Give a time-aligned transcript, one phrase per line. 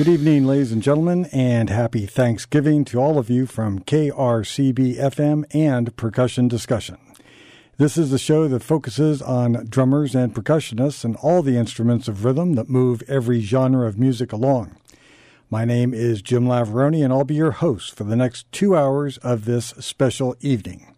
[0.00, 5.44] Good evening, ladies and gentlemen, and happy Thanksgiving to all of you from KRCB FM
[5.54, 6.96] and Percussion Discussion.
[7.76, 12.24] This is the show that focuses on drummers and percussionists and all the instruments of
[12.24, 14.74] rhythm that move every genre of music along.
[15.50, 19.18] My name is Jim Lavaroni, and I'll be your host for the next two hours
[19.18, 20.94] of this special evening.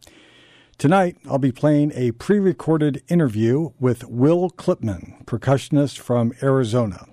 [0.79, 7.09] Tonight, I'll be playing a pre recorded interview with Will Clipman, percussionist from Arizona.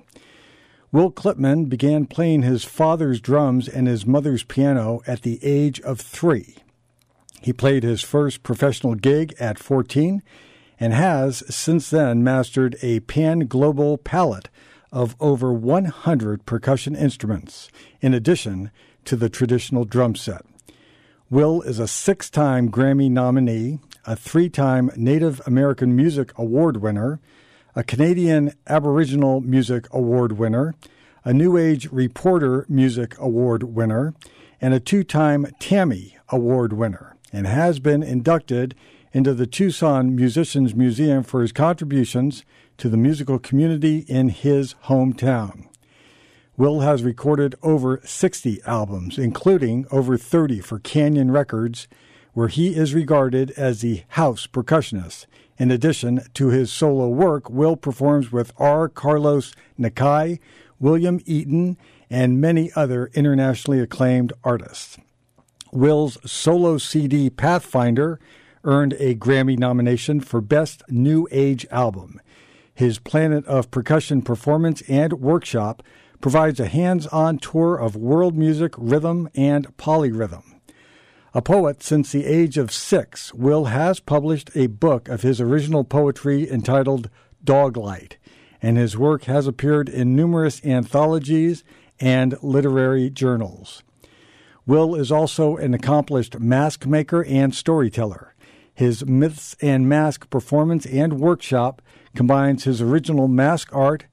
[0.92, 6.02] Will Clipman began playing his father's drums and his mother's piano at the age of
[6.02, 6.56] three.
[7.42, 10.24] He played his first professional gig at 14
[10.80, 14.50] and has since then mastered a pan global palette
[14.92, 17.70] of over 100 percussion instruments,
[18.02, 18.72] in addition
[19.06, 20.44] to the traditional drum set.
[21.30, 27.20] Will is a six time Grammy nominee, a three time Native American Music Award winner,
[27.80, 30.76] a Canadian Aboriginal Music Award winner,
[31.24, 34.14] a New Age Reporter Music Award winner,
[34.60, 38.76] and a two time Tammy Award winner, and has been inducted
[39.14, 42.44] into the Tucson Musicians Museum for his contributions
[42.80, 45.70] to the musical community in his hometown.
[46.58, 51.88] Will has recorded over 60 albums, including over 30 for Canyon Records,
[52.34, 55.28] where he is regarded as the house percussionist
[55.60, 58.88] in addition to his solo work, Will performs with R.
[58.88, 60.40] Carlos Nakai,
[60.80, 61.78] William Eaton,
[62.10, 64.98] and many other internationally acclaimed artists.
[65.72, 68.20] Will's solo CD Pathfinder
[68.64, 72.20] earned a Grammy nomination for Best New Age Album.
[72.74, 75.84] His Planet of Percussion performance and workshop
[76.22, 80.59] provides a hands on tour of world music, rhythm, and polyrhythm.
[81.40, 85.86] A poet since the age of six, Will has published a book of his original
[85.86, 87.10] poetry entitled
[87.42, 88.18] Doglight,
[88.62, 91.64] and his work has appeared in numerous anthologies
[91.98, 93.84] and literary journals.
[94.66, 98.36] Will is also an accomplished mask maker and storyteller.
[98.74, 101.82] His Myths and Mask performance and workshop
[102.16, 104.08] combines his original mask art,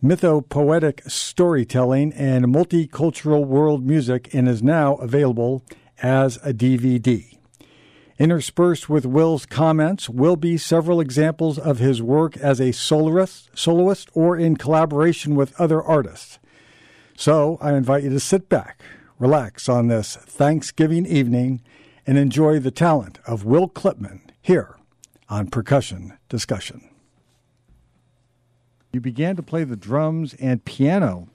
[0.00, 5.64] mythopoetic storytelling, and multicultural world music and is now available
[6.02, 7.38] as a DVD.
[8.18, 14.10] Interspersed with Will's comments will be several examples of his work as a soloist, soloist
[14.12, 16.38] or in collaboration with other artists.
[17.16, 18.82] So I invite you to sit back,
[19.18, 21.62] relax on this Thanksgiving evening,
[22.06, 24.76] and enjoy the talent of Will Clipman here
[25.28, 26.88] on Percussion Discussion.
[28.92, 31.28] You began to play the drums and piano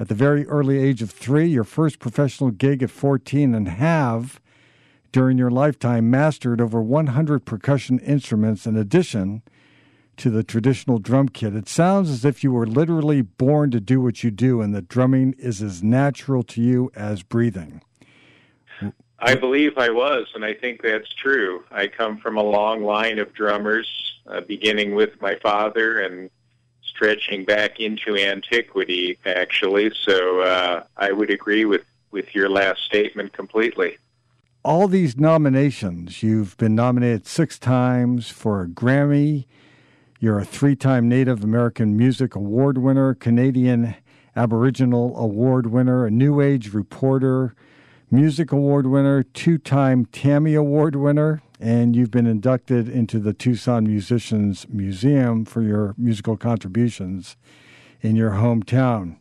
[0.00, 4.40] at the very early age of three, your first professional gig at 14, and have,
[5.12, 9.42] during your lifetime, mastered over 100 percussion instruments in addition
[10.16, 11.54] to the traditional drum kit.
[11.54, 14.88] It sounds as if you were literally born to do what you do and that
[14.88, 17.82] drumming is as natural to you as breathing.
[19.18, 21.62] I believe I was, and I think that's true.
[21.70, 23.86] I come from a long line of drummers,
[24.26, 26.30] uh, beginning with my father and
[27.00, 29.90] stretching back into antiquity, actually.
[30.04, 33.96] So uh, I would agree with, with your last statement completely.
[34.62, 39.46] All these nominations, you've been nominated six times for a Grammy.
[40.18, 43.94] You're a three time Native American Music Award winner, Canadian
[44.36, 47.54] Aboriginal Award winner, a New Age reporter,
[48.10, 53.84] Music Award winner, two time Tammy Award winner, and you've been inducted into the Tucson
[53.84, 57.36] Musicians Museum for your musical contributions
[58.00, 59.18] in your hometown.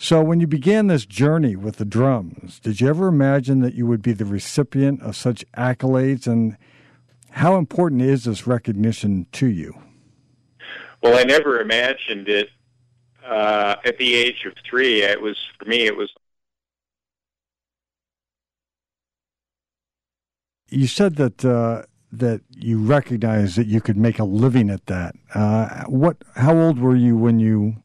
[0.00, 3.84] So, when you began this journey with the drums, did you ever imagine that you
[3.88, 6.28] would be the recipient of such accolades?
[6.28, 6.56] And
[7.30, 9.76] how important is this recognition to you?
[11.02, 12.50] Well, I never imagined it
[13.26, 15.02] uh, at the age of three.
[15.02, 15.86] It was for me.
[15.86, 16.12] It was
[20.68, 21.82] you said that uh,
[22.12, 25.14] that you recognized that you could make a living at that.
[25.34, 26.16] Uh, what?
[26.36, 27.76] How old were you when you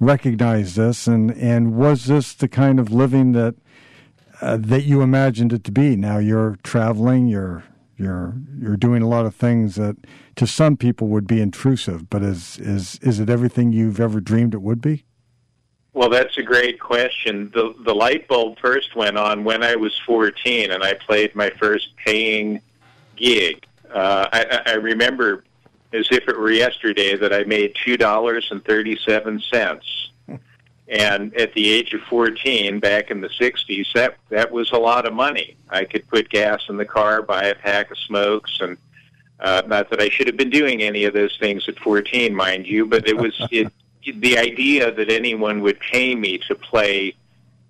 [0.00, 3.54] recognized this, and and was this the kind of living that
[4.40, 5.96] uh, that you imagined it to be?
[5.96, 7.64] Now you're traveling, you're
[7.96, 9.96] you're you're doing a lot of things that
[10.36, 14.54] to some people would be intrusive, but is is is it everything you've ever dreamed
[14.54, 15.04] it would be?
[15.96, 17.50] Well, that's a great question.
[17.54, 21.48] The the light bulb first went on when I was 14, and I played my
[21.58, 22.60] first paying
[23.16, 23.64] gig.
[23.90, 25.42] Uh, I, I remember
[25.94, 30.10] as if it were yesterday that I made two dollars and thirty seven cents.
[30.86, 35.06] And at the age of 14, back in the 60s, that that was a lot
[35.06, 35.56] of money.
[35.70, 38.76] I could put gas in the car, buy a pack of smokes, and
[39.40, 42.66] uh, not that I should have been doing any of those things at 14, mind
[42.66, 43.72] you, but it was it
[44.14, 47.14] the idea that anyone would pay me to play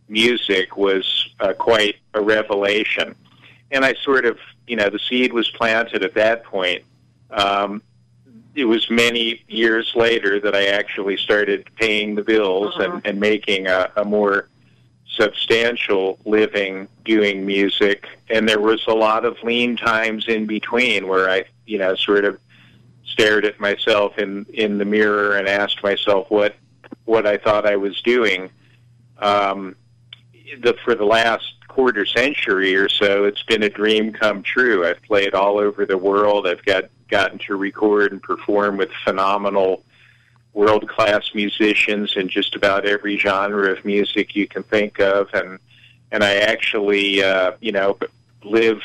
[0.08, 3.14] music was uh, quite a revelation.
[3.70, 6.84] And I sort of, you know, the seed was planted at that point.
[7.30, 7.82] Um,
[8.54, 12.92] it was many years later that I actually started paying the bills uh-huh.
[12.94, 14.48] and, and making a, a more
[15.08, 18.08] substantial living doing music.
[18.30, 22.24] And there was a lot of lean times in between where I, you know, sort
[22.24, 22.38] of
[23.06, 26.56] stared at myself in in the mirror and asked myself what
[27.04, 28.50] what I thought I was doing.
[29.18, 29.76] Um,
[30.60, 34.86] the for the last quarter century or so, it's been a dream come true.
[34.86, 36.46] I've played all over the world.
[36.46, 39.84] I've got gotten to record and perform with phenomenal
[40.52, 45.58] world class musicians in just about every genre of music you can think of and
[46.10, 47.98] and I actually uh, you know
[48.42, 48.80] live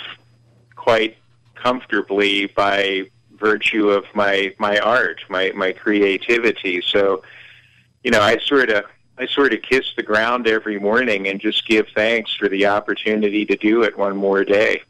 [0.76, 1.18] quite
[1.56, 3.10] comfortably by
[3.42, 6.82] virtue of my my art, my my creativity.
[6.82, 7.24] So,
[8.04, 8.86] you know, I sort of
[9.18, 13.46] I sort of kiss the ground every morning and just give thanks for the opportunity
[13.46, 14.84] to do it one more day.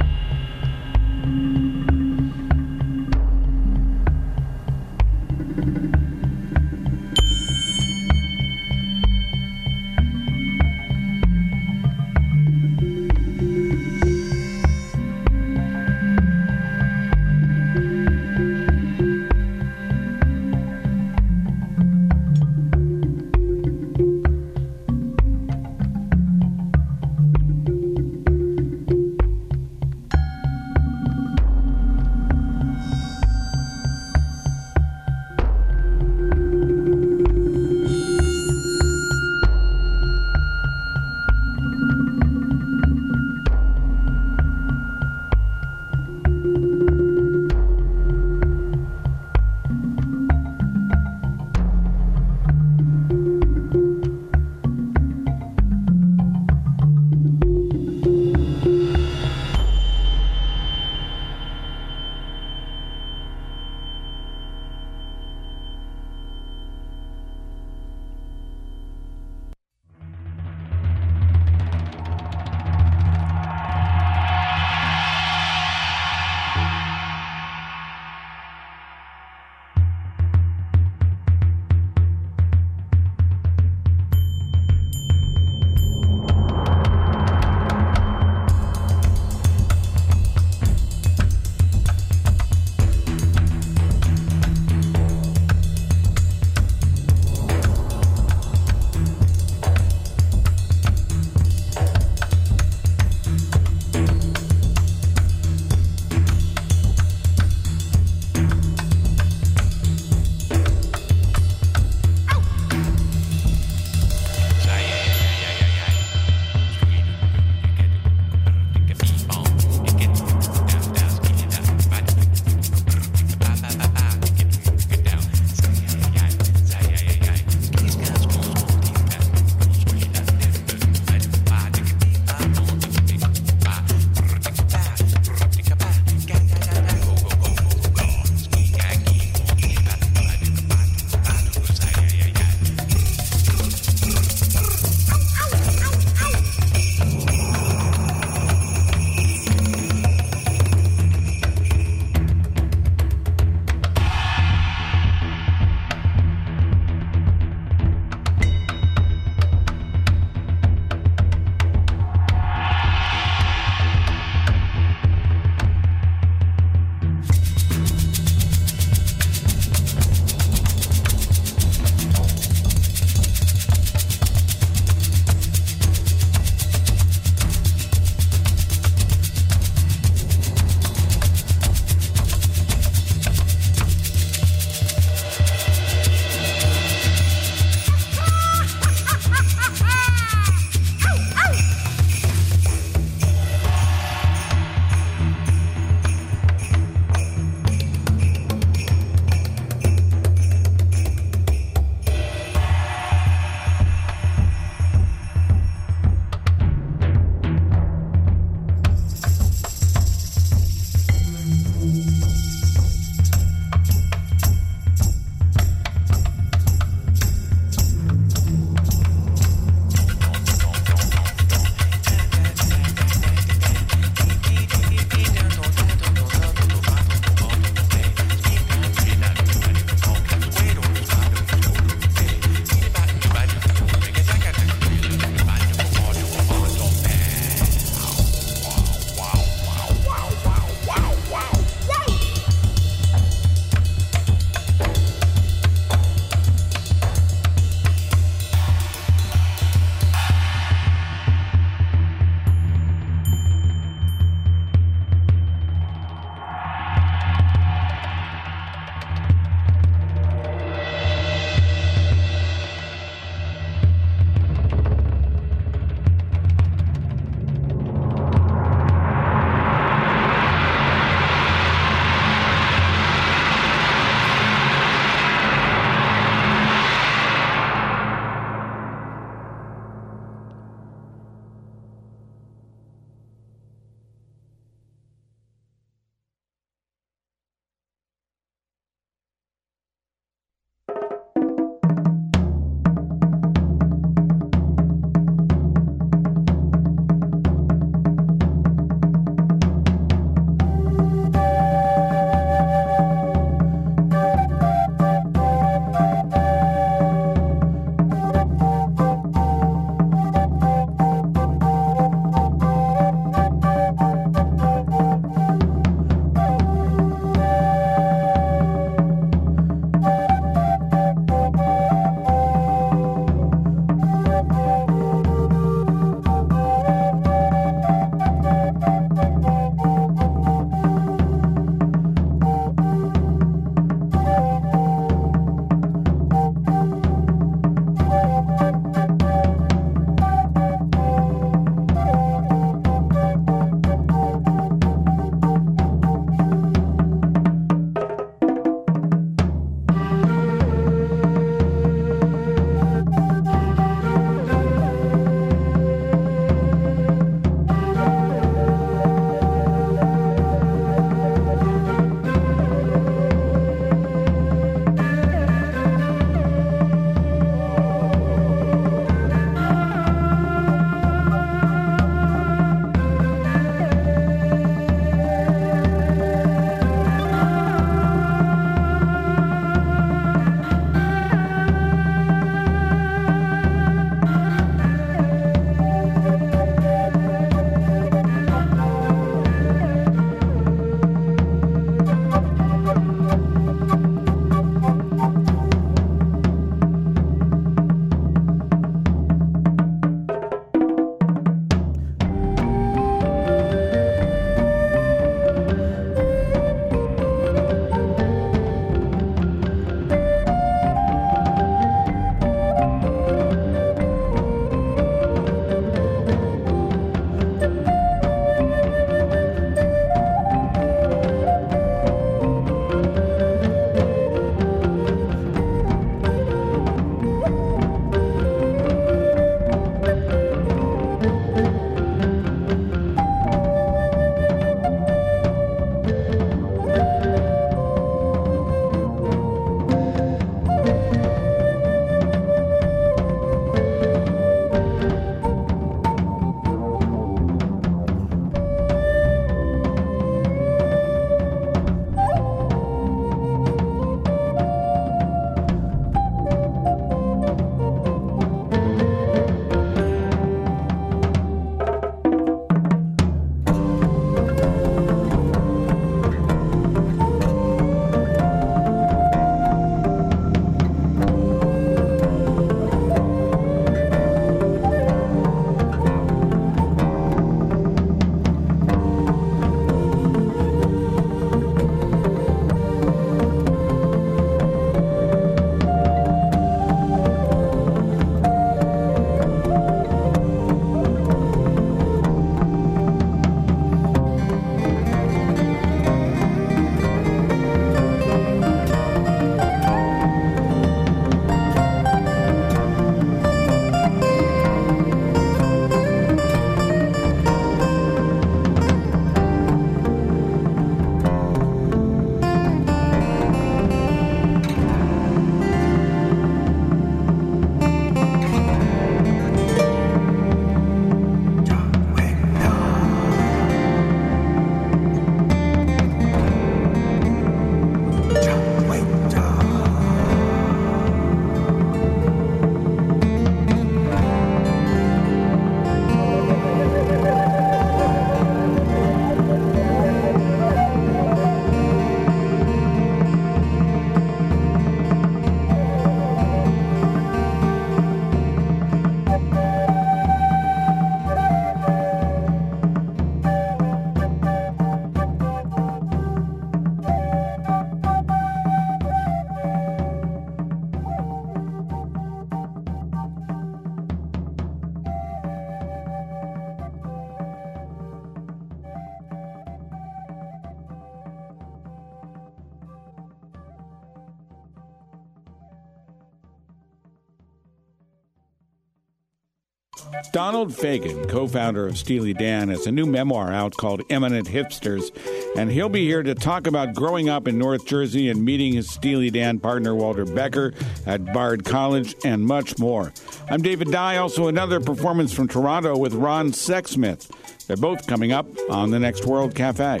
[580.44, 585.16] Donald Fagen, co founder of Steely Dan, has a new memoir out called Eminent Hipsters,
[585.56, 588.90] and he'll be here to talk about growing up in North Jersey and meeting his
[588.90, 590.74] Steely Dan partner Walter Becker
[591.06, 593.12] at Bard College and much more.
[593.50, 597.30] I'm David Dye, also another performance from Toronto with Ron Sexsmith.
[597.68, 600.00] They're both coming up on the next World Cafe.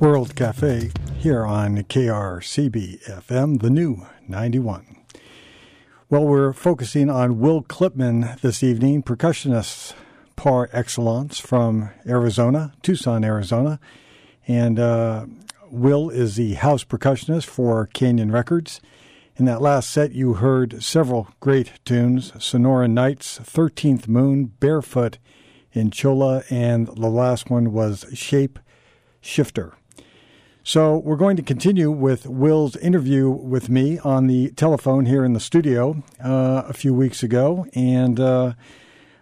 [0.00, 0.90] World Cafe
[1.22, 4.96] here on KRCB FM, the new 91.
[6.10, 9.94] Well, we're focusing on Will Clipman this evening, percussionist
[10.34, 13.78] par excellence from Arizona, Tucson, Arizona.
[14.48, 15.26] And uh,
[15.70, 18.80] Will is the house percussionist for Canyon Records.
[19.36, 25.18] In that last set, you heard several great tunes Sonora Nights, 13th Moon, Barefoot
[25.72, 28.58] in Cholla, and the last one was Shape
[29.20, 29.74] Shifter.
[30.64, 35.32] So we're going to continue with Will's interview with me on the telephone here in
[35.32, 38.52] the studio uh, a few weeks ago, and uh,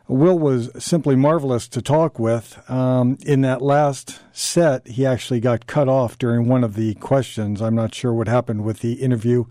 [0.06, 2.62] Will was simply marvelous to talk with.
[2.70, 7.62] Um, in that last set, he actually got cut off during one of the questions.
[7.62, 9.46] I'm not sure what happened with the interview,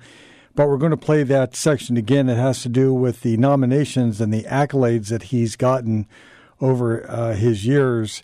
[0.54, 2.30] but we're going to play that section again.
[2.30, 6.06] It has to do with the nominations and the accolades that he's gotten
[6.62, 8.21] over uh, his years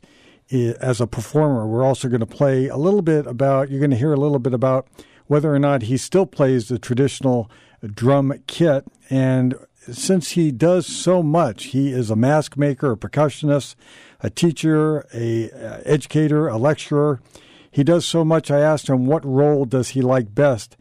[0.52, 1.68] as a performer.
[1.68, 4.40] We're also going to play a little bit about, you're going to hear a little
[4.40, 4.88] bit about
[5.28, 7.50] whether or not he still plays the traditional
[7.94, 8.86] drum kit.
[9.10, 9.56] And
[9.92, 13.76] since he does so much, he is a mask maker, a percussionist,
[14.22, 17.22] a teacher, a uh, educator, a lecturer.
[17.70, 18.50] He does so much.
[18.50, 20.78] I asked him what role does he like best,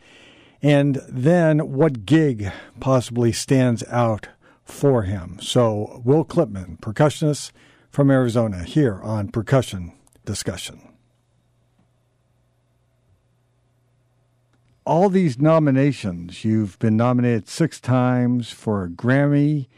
[0.63, 2.51] and then what gig
[2.81, 4.29] possibly stands out
[4.65, 5.39] for him.
[5.43, 7.51] So, Will Clipman, percussionist,
[7.95, 9.93] from Arizona here on Percussion
[10.25, 10.81] Discussion.
[14.85, 19.69] All these nominations, you've been nominated six times for a Grammy.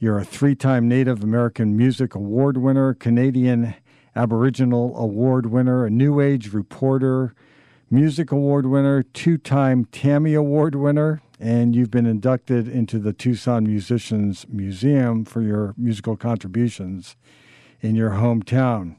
[0.00, 3.74] You're a three time Native American Music Award winner, Canadian
[4.16, 7.34] Aboriginal Award winner, a New Age reporter,
[7.90, 13.64] Music Award winner, two time Tammy Award winner, and you've been inducted into the Tucson
[13.64, 17.14] Musicians Museum for your musical contributions
[17.82, 18.96] in your hometown.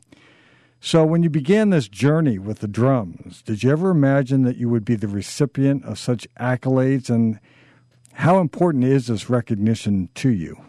[0.80, 4.68] So, when you began this journey with the drums, did you ever imagine that you
[4.68, 7.10] would be the recipient of such accolades?
[7.10, 7.40] And
[8.14, 10.62] how important is this recognition to you?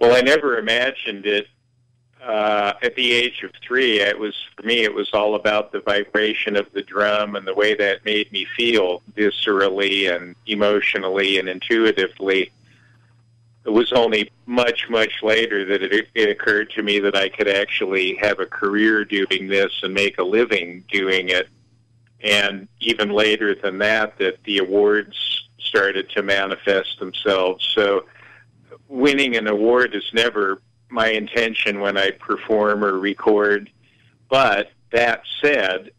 [0.00, 1.46] Well, I never imagined it.
[2.20, 4.82] Uh, at the age of three, it was for me.
[4.82, 8.46] It was all about the vibration of the drum and the way that made me
[8.56, 12.50] feel viscerally and emotionally and intuitively
[13.64, 17.48] it was only much, much later that it, it occurred to me that I could
[17.48, 21.48] actually have a career doing this and make a living doing it.
[22.22, 27.68] And even later than that, that the awards started to manifest themselves.
[27.74, 28.06] So
[28.88, 33.70] winning an award is never my intention when I perform or record.
[34.30, 35.90] But that said,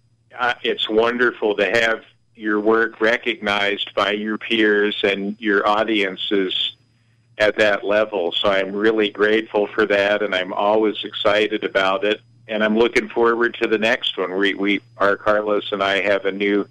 [0.64, 2.04] it's wonderful to have
[2.36, 6.76] your work recognized by your peers and your audiences
[7.40, 8.32] at that level.
[8.34, 12.22] So I'm really grateful for that, and I'm always excited about it.
[12.48, 14.36] And I'm looking forward to the next one.
[14.36, 15.16] We, we, R.
[15.16, 16.68] Carlos and I have a new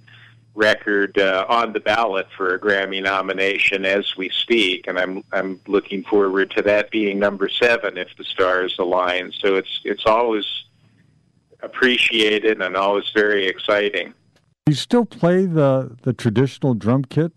[0.54, 5.60] record uh, on the ballot for a Grammy nomination as we speak, and I'm I'm
[5.68, 9.32] looking forward to that being number seven if the stars align.
[9.38, 10.44] So it's it's always
[11.62, 14.14] appreciated and always very exciting.
[14.66, 17.32] You still play the the traditional drum kit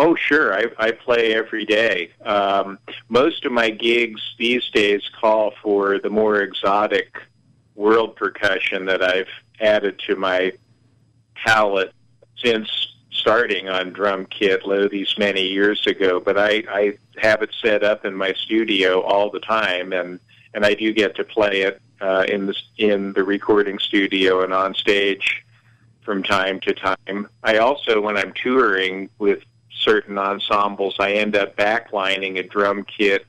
[0.00, 0.54] Oh, sure.
[0.54, 2.10] I, I play every day.
[2.24, 7.20] Um, most of my gigs these days call for the more exotic
[7.74, 9.28] world percussion that I've
[9.60, 10.52] added to my
[11.34, 11.92] palette
[12.36, 12.70] since
[13.10, 16.20] starting on drum kit low these many years ago.
[16.20, 20.20] But I, I have it set up in my studio all the time, and
[20.54, 24.54] and I do get to play it uh, in the in the recording studio and
[24.54, 25.44] on stage
[26.02, 27.28] from time to time.
[27.42, 29.42] I also, when I'm touring with
[29.80, 33.26] certain ensembles, I end up backlining a drum kit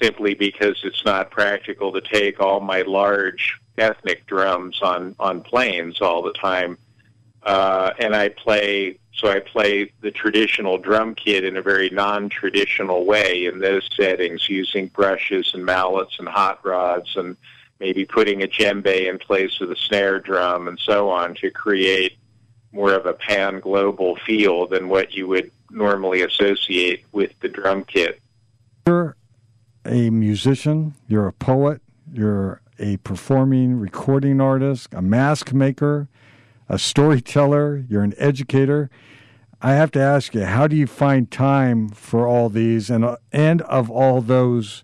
[0.00, 6.00] simply because it's not practical to take all my large ethnic drums on on planes
[6.00, 6.78] all the time.
[7.42, 13.04] Uh, and I play so I play the traditional drum kit in a very non-traditional
[13.04, 17.36] way in those settings, using brushes and mallets and hot rods, and
[17.78, 22.16] maybe putting a djembe in place of the snare drum and so on to create
[22.74, 27.84] more of a pan global feel than what you would normally associate with the drum
[27.84, 28.20] kit.
[28.86, 29.16] You're
[29.86, 31.80] a musician, you're a poet,
[32.12, 36.08] you're a performing recording artist, a mask maker,
[36.68, 38.90] a storyteller, you're an educator.
[39.62, 43.62] I have to ask you, how do you find time for all these and and
[43.62, 44.82] of all those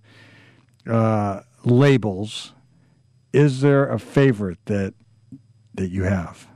[0.88, 2.55] uh, labels?
[3.33, 4.94] Is there a favorite that
[5.74, 6.48] that you have,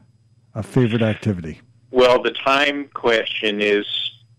[0.54, 1.60] a favorite activity?
[1.90, 3.86] Well, the time question is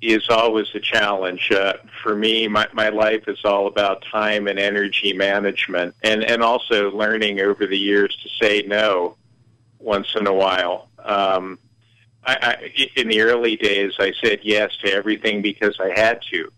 [0.01, 1.51] is always a challenge.
[1.51, 1.73] Uh,
[2.04, 6.91] for me, my, my life is all about time and energy management, and and also
[6.91, 9.15] learning over the years to say no
[9.80, 10.89] once in a while.
[10.99, 11.60] Um,
[12.25, 16.51] I, I, in the early days, I said yes to everything because I had to.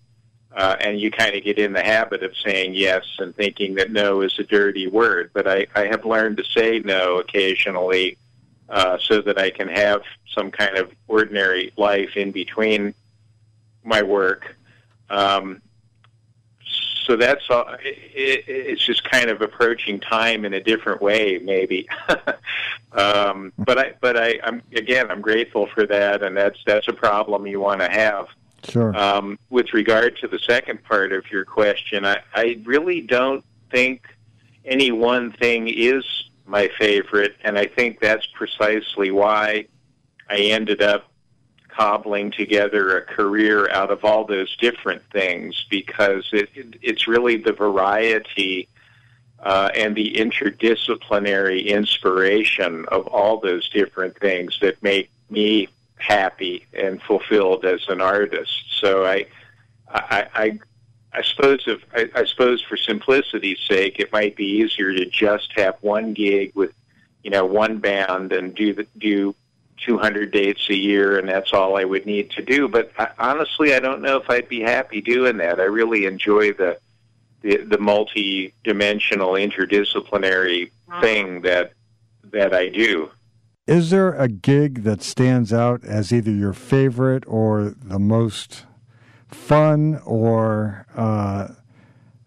[0.55, 3.91] Uh, and you kind of get in the habit of saying yes and thinking that
[3.91, 5.29] no is a dirty word.
[5.33, 8.17] But I, I have learned to say no occasionally
[8.69, 10.01] uh, so that I can have
[10.33, 12.93] some kind of ordinary life in between
[13.83, 14.55] my work.
[15.09, 15.61] Um,
[17.07, 17.65] so that's all.
[17.81, 21.87] It, it's just kind of approaching time in a different way, maybe.
[22.91, 26.93] um, but I, but I, I'm again, I'm grateful for that, and that's that's a
[26.93, 28.27] problem you want to have.
[28.67, 28.95] Sure.
[28.97, 34.05] Um, with regard to the second part of your question, I, I really don't think
[34.65, 36.03] any one thing is
[36.47, 39.67] my favorite, and I think that's precisely why
[40.29, 41.09] I ended up
[41.67, 47.37] cobbling together a career out of all those different things because it, it it's really
[47.37, 48.67] the variety
[49.39, 57.01] uh, and the interdisciplinary inspiration of all those different things that make me happy and
[57.03, 58.63] fulfilled as an artist.
[58.71, 59.27] So I,
[59.89, 60.59] I, I,
[61.13, 65.51] I suppose if I, I suppose for simplicity's sake, it might be easier to just
[65.55, 66.73] have one gig with,
[67.23, 69.35] you know, one band and do the, do
[69.85, 72.67] 200 dates a year, and that's all I would need to do.
[72.67, 75.59] But I, honestly, I don't know if I'd be happy doing that.
[75.59, 76.79] I really enjoy the
[77.41, 81.73] the, the multi-dimensional, interdisciplinary thing that
[82.23, 83.11] that I do.
[83.67, 88.65] Is there a gig that stands out as either your favorite or the most
[89.29, 91.49] fun or uh,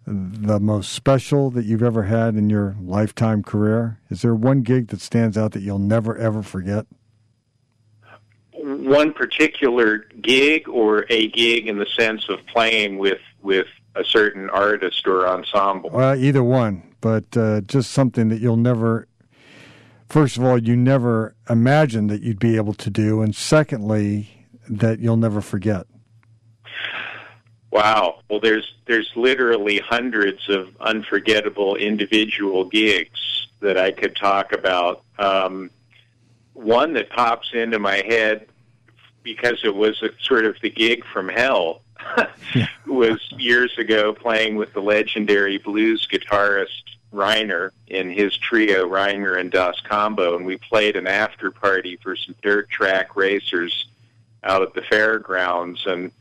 [0.05, 3.99] the most special that you've ever had in your lifetime career?
[4.09, 6.85] Is there one gig that stands out that you'll never ever forget?
[8.53, 14.49] One particular gig or a gig in the sense of playing with with a certain
[14.49, 15.89] artist or ensemble?
[15.89, 19.07] Well, either one, but uh, just something that you'll never
[20.11, 24.99] first of all, you never imagined that you'd be able to do, and secondly, that
[24.99, 25.87] you'll never forget?
[27.71, 28.19] Wow.
[28.29, 35.03] Well, there's there's literally hundreds of unforgettable individual gigs that I could talk about.
[35.17, 35.71] Um,
[36.53, 38.47] one that pops into my head
[39.23, 41.81] because it was a, sort of the gig from hell
[42.87, 46.81] was years ago playing with the legendary blues guitarist
[47.11, 52.15] Rainer in his trio, Rainer and Das Combo, and we played an after party for
[52.15, 53.87] some dirt track racers
[54.43, 55.85] out at the fairgrounds.
[55.85, 56.11] And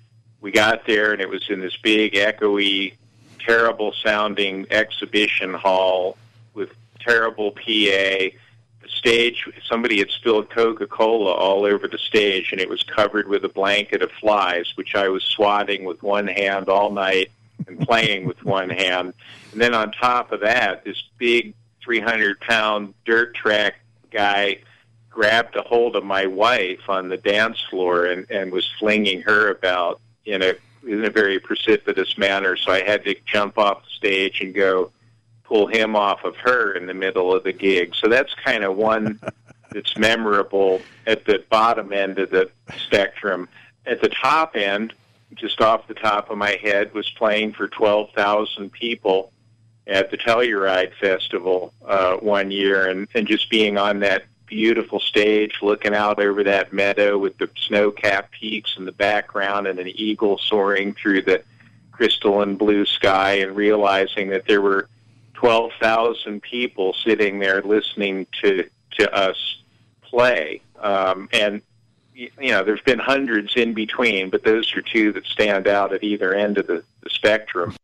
[0.41, 2.95] we got there, and it was in this big, echoey,
[3.39, 6.17] terrible sounding exhibition hall
[6.55, 7.61] with terrible PA.
[7.63, 13.29] The stage, somebody had spilled Coca Cola all over the stage, and it was covered
[13.29, 17.31] with a blanket of flies, which I was swatting with one hand all night
[17.67, 19.13] and playing with one hand.
[19.53, 23.75] And then on top of that, this big 300 pound dirt track
[24.11, 24.59] guy
[25.11, 29.51] grabbed a hold of my wife on the dance floor and, and was flinging her
[29.51, 30.55] about in a
[30.87, 32.57] in a very precipitous manner.
[32.57, 34.91] So I had to jump off the stage and go
[35.45, 37.95] pull him off of her in the middle of the gig.
[37.95, 39.21] So that's kind of one
[39.71, 43.49] that's memorable at the bottom end of the spectrum.
[43.87, 44.95] At the top end,
[45.35, 49.33] just off the top of my head, was playing for 12,000 people
[49.87, 55.61] at the Telluride Festival uh, one year, and, and just being on that beautiful stage,
[55.63, 60.37] looking out over that meadow with the snow-capped peaks in the background, and an eagle
[60.37, 61.43] soaring through the
[61.93, 64.89] crystalline blue sky, and realizing that there were
[65.35, 69.63] 12,000 people sitting there listening to to us
[70.03, 71.63] play, um, and
[72.13, 76.03] you know, there's been hundreds in between, but those are two that stand out at
[76.05, 77.75] either end of the, the spectrum.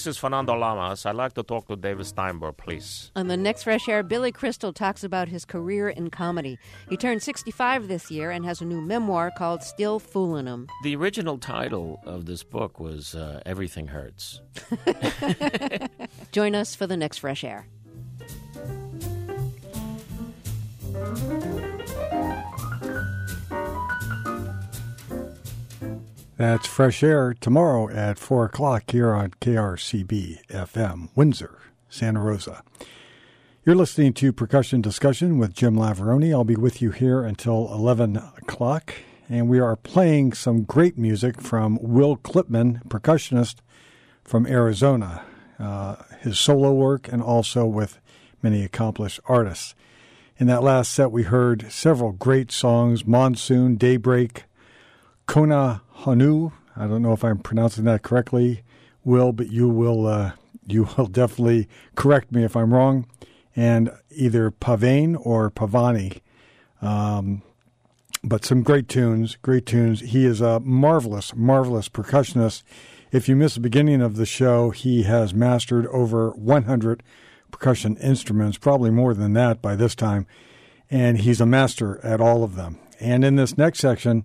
[0.00, 1.04] This is Fernando Lamas.
[1.04, 3.12] I'd like to talk to David Steinberg, please.
[3.16, 6.58] On the next Fresh Air, Billy Crystal talks about his career in comedy.
[6.88, 10.68] He turned 65 this year and has a new memoir called Still Foolin' 'Em.
[10.84, 14.40] The original title of this book was uh, Everything Hurts.
[16.32, 17.66] Join us for the next Fresh Air.
[26.40, 31.58] That's Fresh Air tomorrow at 4 o'clock here on KRCB FM, Windsor,
[31.90, 32.62] Santa Rosa.
[33.62, 36.32] You're listening to Percussion Discussion with Jim Lavaroni.
[36.32, 38.94] I'll be with you here until 11 o'clock,
[39.28, 43.56] and we are playing some great music from Will Clipman, percussionist
[44.24, 45.22] from Arizona,
[45.58, 48.00] uh, his solo work, and also with
[48.42, 49.74] many accomplished artists.
[50.38, 54.44] In that last set, we heard several great songs Monsoon, Daybreak,
[55.26, 56.52] Kona Hanu.
[56.76, 58.62] I don't know if I'm pronouncing that correctly,
[59.04, 60.32] Will, but you will uh,
[60.66, 63.06] you will definitely correct me if I'm wrong.
[63.56, 66.20] And either Pavane or Pavani.
[66.80, 67.42] Um,
[68.22, 70.00] but some great tunes, great tunes.
[70.00, 72.62] He is a marvelous, marvelous percussionist.
[73.12, 77.02] If you missed the beginning of the show, he has mastered over 100
[77.50, 80.26] percussion instruments, probably more than that by this time,
[80.90, 82.78] and he's a master at all of them.
[83.00, 84.24] And in this next section,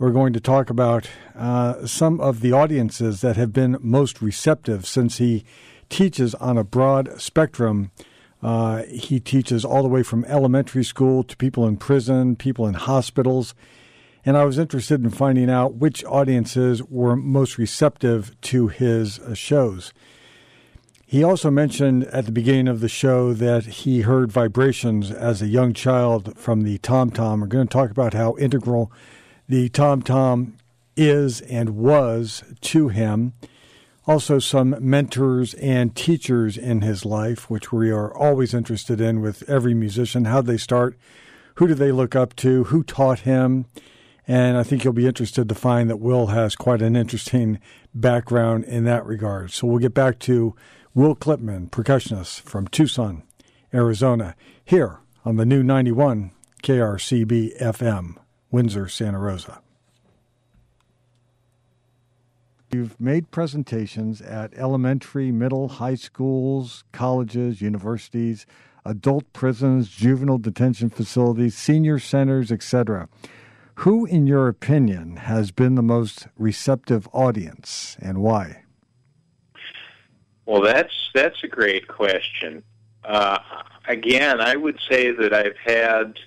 [0.00, 4.86] we're going to talk about uh, some of the audiences that have been most receptive
[4.86, 5.44] since he
[5.90, 7.90] teaches on a broad spectrum.
[8.42, 12.72] Uh, he teaches all the way from elementary school to people in prison, people in
[12.72, 13.54] hospitals.
[14.24, 19.34] And I was interested in finding out which audiences were most receptive to his uh,
[19.34, 19.92] shows.
[21.04, 25.46] He also mentioned at the beginning of the show that he heard vibrations as a
[25.46, 27.42] young child from the tom tom.
[27.42, 28.90] We're going to talk about how integral
[29.50, 30.56] the tom tom
[30.96, 33.32] is and was to him.
[34.06, 39.42] Also, some mentors and teachers in his life, which we are always interested in with
[39.48, 40.26] every musician.
[40.26, 40.96] How'd they start,
[41.56, 43.66] who do they look up to, who taught him.
[44.28, 47.58] And I think you'll be interested to find that Will has quite an interesting
[47.92, 49.50] background in that regard.
[49.50, 50.54] So we'll get back to
[50.94, 53.24] Will Clipman, percussionist from Tucson,
[53.74, 56.30] Arizona, here on the new 91
[56.62, 58.14] KRCB FM,
[58.50, 59.60] Windsor, Santa Rosa.
[62.72, 68.46] You've made presentations at elementary, middle, high schools, colleges, universities,
[68.84, 73.08] adult prisons, juvenile detention facilities, senior centers, etc.
[73.76, 78.64] Who, in your opinion, has been the most receptive audience and why?
[80.46, 82.62] Well, that's that's a great question.
[83.04, 83.38] Uh,
[83.88, 86.18] again, I would say that I've had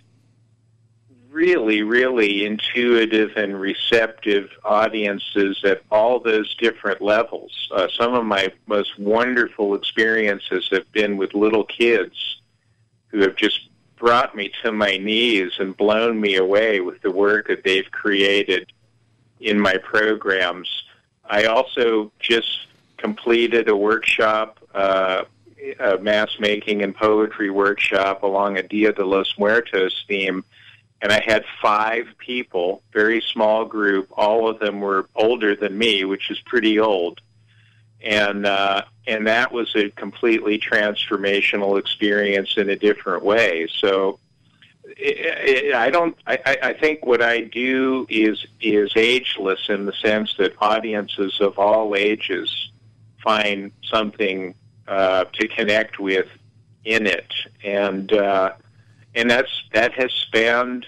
[1.33, 7.69] really, really intuitive and receptive audiences at all those different levels.
[7.71, 12.39] Uh, some of my most wonderful experiences have been with little kids
[13.07, 17.47] who have just brought me to my knees and blown me away with the work
[17.47, 18.71] that they've created
[19.39, 20.83] in my programs.
[21.25, 22.67] I also just
[22.97, 25.23] completed a workshop, uh,
[25.79, 30.43] a mass making and poetry workshop along a Dia de los Muertos theme.
[31.03, 34.07] And I had five people, very small group.
[34.13, 37.19] All of them were older than me, which is pretty old.
[38.01, 43.67] And uh, and that was a completely transformational experience in a different way.
[43.79, 44.19] So
[44.85, 46.17] it, it, I don't.
[46.25, 51.59] I, I think what I do is is ageless in the sense that audiences of
[51.59, 52.71] all ages
[53.21, 54.55] find something
[54.87, 56.27] uh, to connect with
[56.85, 57.31] in it,
[57.63, 58.53] and uh,
[59.15, 60.87] and that's that has spanned,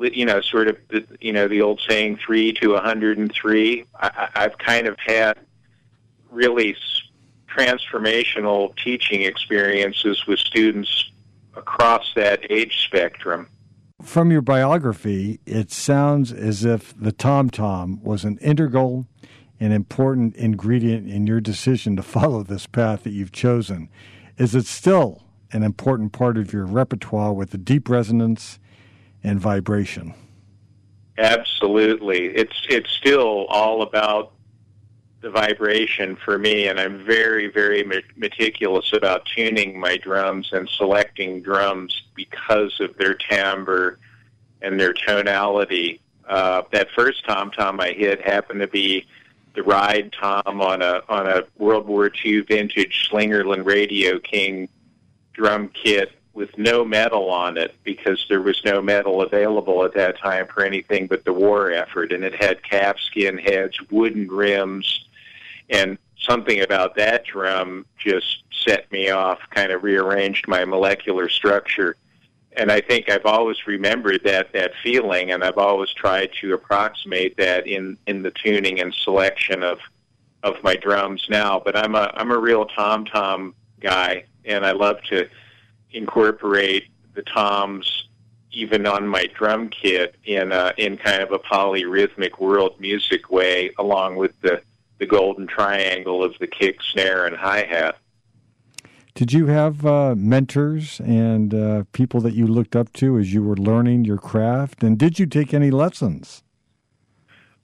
[0.00, 3.32] you know, sort of the, you know the old saying three to a hundred and
[3.32, 3.84] three.
[3.98, 5.38] I've kind of had
[6.30, 6.76] really
[7.48, 11.10] transformational teaching experiences with students
[11.56, 13.48] across that age spectrum.
[14.02, 19.06] From your biography, it sounds as if the tom tom was an integral
[19.60, 23.90] an important ingredient in your decision to follow this path that you've chosen?
[24.38, 25.22] Is it still
[25.52, 28.58] an important part of your repertoire with a deep resonance
[29.22, 30.14] and vibration?
[31.18, 32.26] Absolutely.
[32.28, 34.32] It's it's still all about
[35.20, 37.84] the vibration for me, and I'm very, very
[38.16, 43.98] meticulous about tuning my drums and selecting drums because of their timbre
[44.62, 46.00] and their tonality.
[46.26, 49.04] Uh, that first tom tom I hit happened to be
[49.54, 54.68] the ride tom on a on a World War II vintage Slingerland Radio King
[55.32, 60.18] drum kit with no metal on it because there was no metal available at that
[60.18, 65.04] time for anything but the war effort and it had calfskin heads, wooden rims
[65.70, 71.96] and something about that drum just set me off, kind of rearranged my molecular structure.
[72.52, 77.36] And I think I've always remembered that that feeling, and I've always tried to approximate
[77.36, 79.78] that in in the tuning and selection of
[80.42, 81.60] of my drums now.
[81.64, 85.28] But I'm a I'm a real tom tom guy, and I love to
[85.92, 86.84] incorporate
[87.14, 88.08] the toms
[88.52, 93.70] even on my drum kit in a, in kind of a polyrhythmic world music way,
[93.78, 94.60] along with the
[94.98, 97.96] the golden triangle of the kick, snare, and hi hat.
[99.14, 103.42] Did you have uh, mentors and uh, people that you looked up to as you
[103.42, 104.82] were learning your craft?
[104.82, 106.42] And did you take any lessons?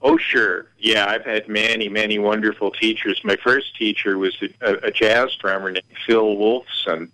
[0.03, 0.67] Oh, sure.
[0.79, 3.21] Yeah, I've had many, many wonderful teachers.
[3.23, 7.11] My first teacher was a, a jazz drummer named Phil Wolfson,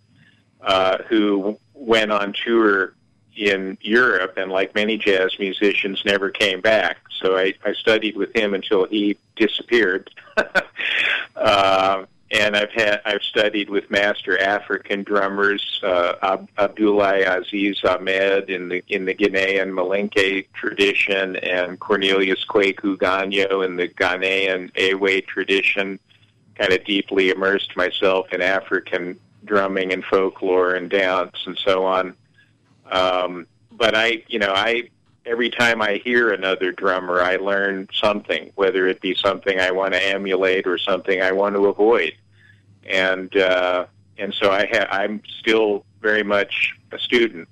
[0.63, 2.95] uh, who went on tour
[3.37, 6.99] in Europe and, like many jazz musicians, never came back.
[7.21, 10.11] So I, I studied with him until he disappeared.
[11.37, 18.71] uh, and I've had I've studied with master African drummers, uh, Ab- Aziz Ahmed in
[18.71, 25.99] the in the Ghanaian Malinke tradition, and Cornelius Kwaku Ganyo in the Ghanaian Ewe tradition.
[26.55, 32.15] Kind of deeply immersed myself in African drumming and folklore and dance and so on.
[32.91, 34.89] Um, but I, you know, I
[35.25, 39.95] every time I hear another drummer, I learn something, whether it be something I want
[39.95, 42.15] to emulate or something I want to avoid.
[42.85, 43.87] And uh,
[44.19, 47.49] and so I ha- I'm still very much a student.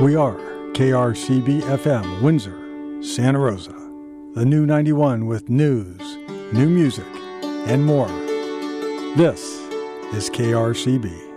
[0.00, 3.74] We are KRCB FM, Windsor, Santa Rosa,
[4.34, 6.00] the new 91 with news,
[6.50, 7.04] new music,
[7.66, 8.08] and more.
[9.14, 9.60] This
[10.14, 11.31] is KRCB.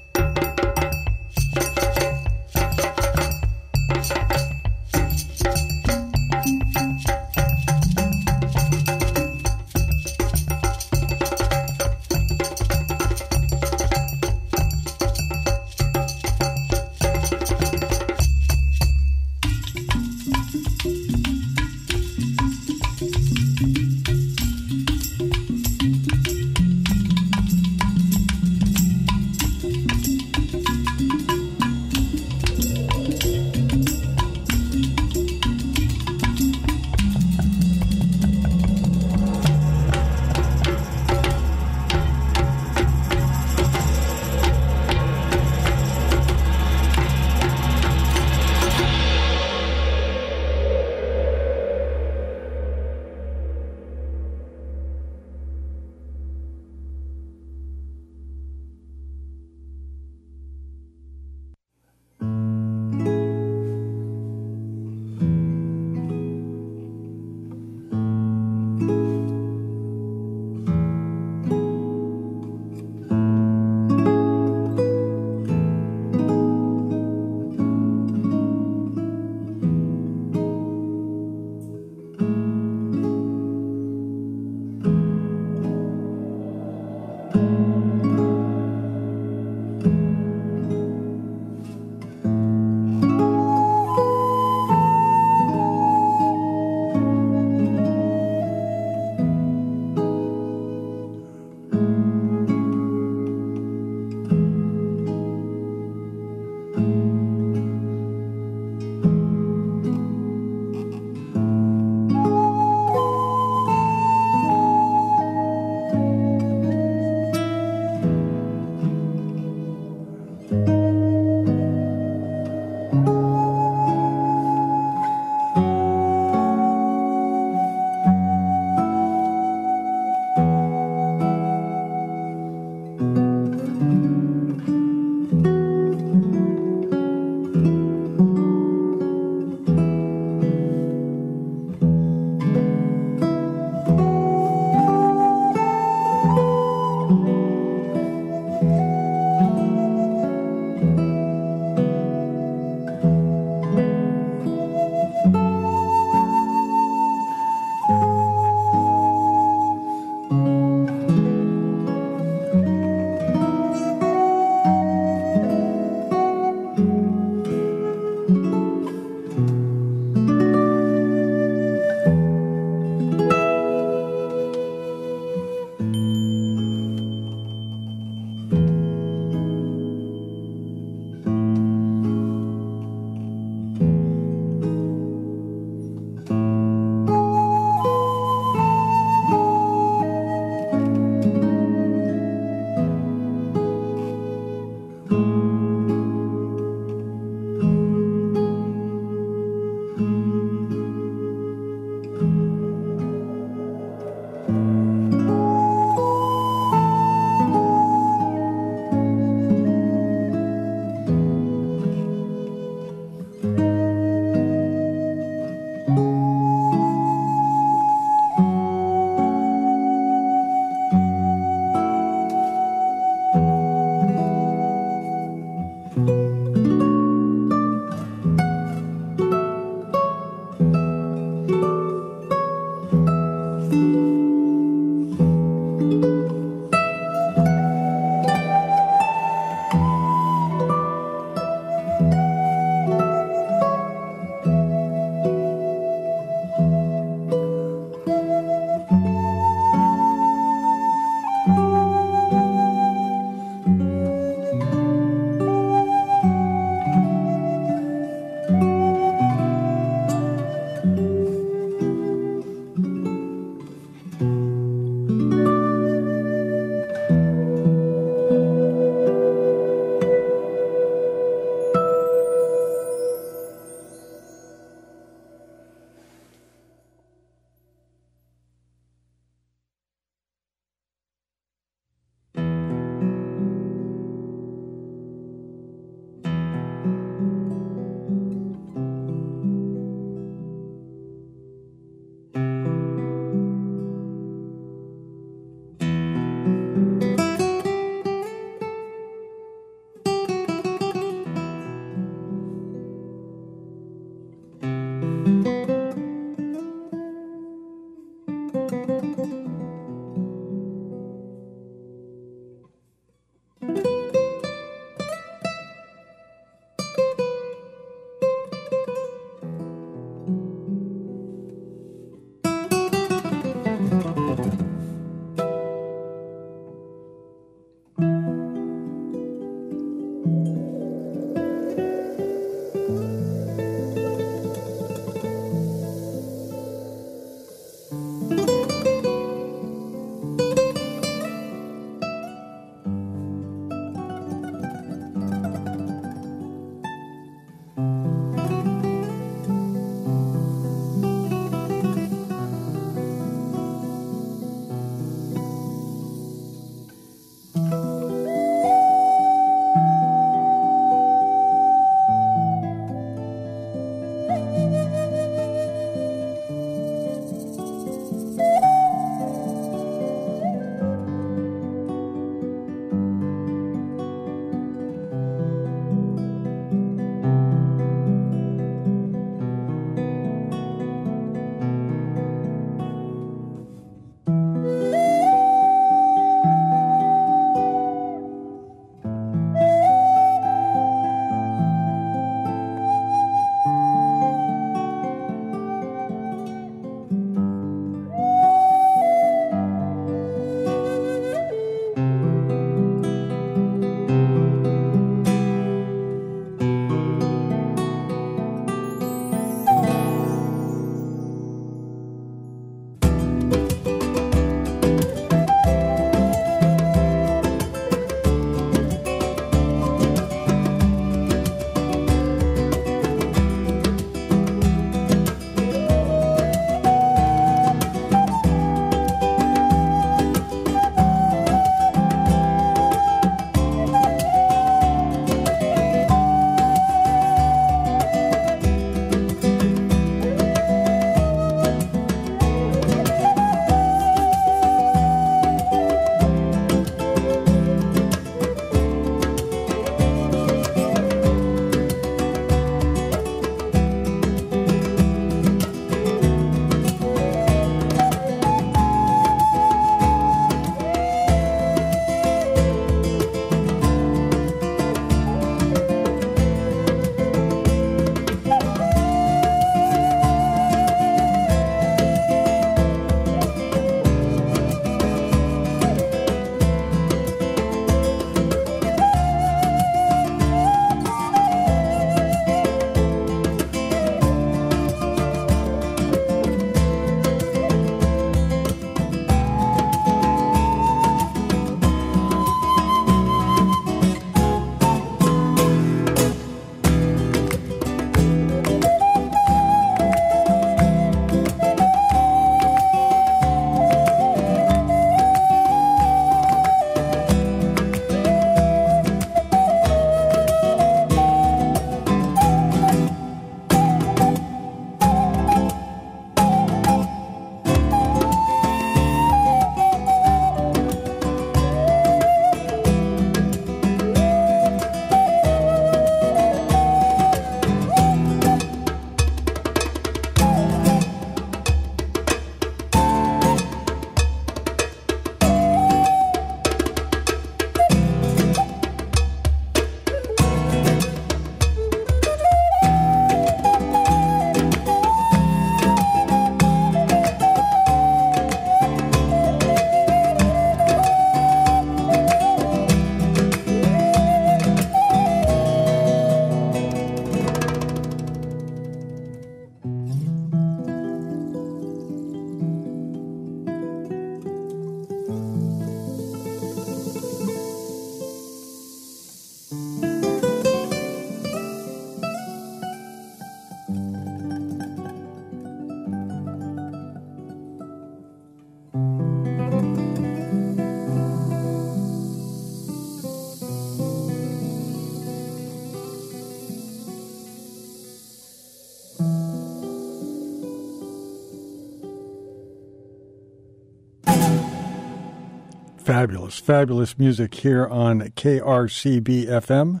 [596.18, 600.00] Fabulous, fabulous music here on KRCB FM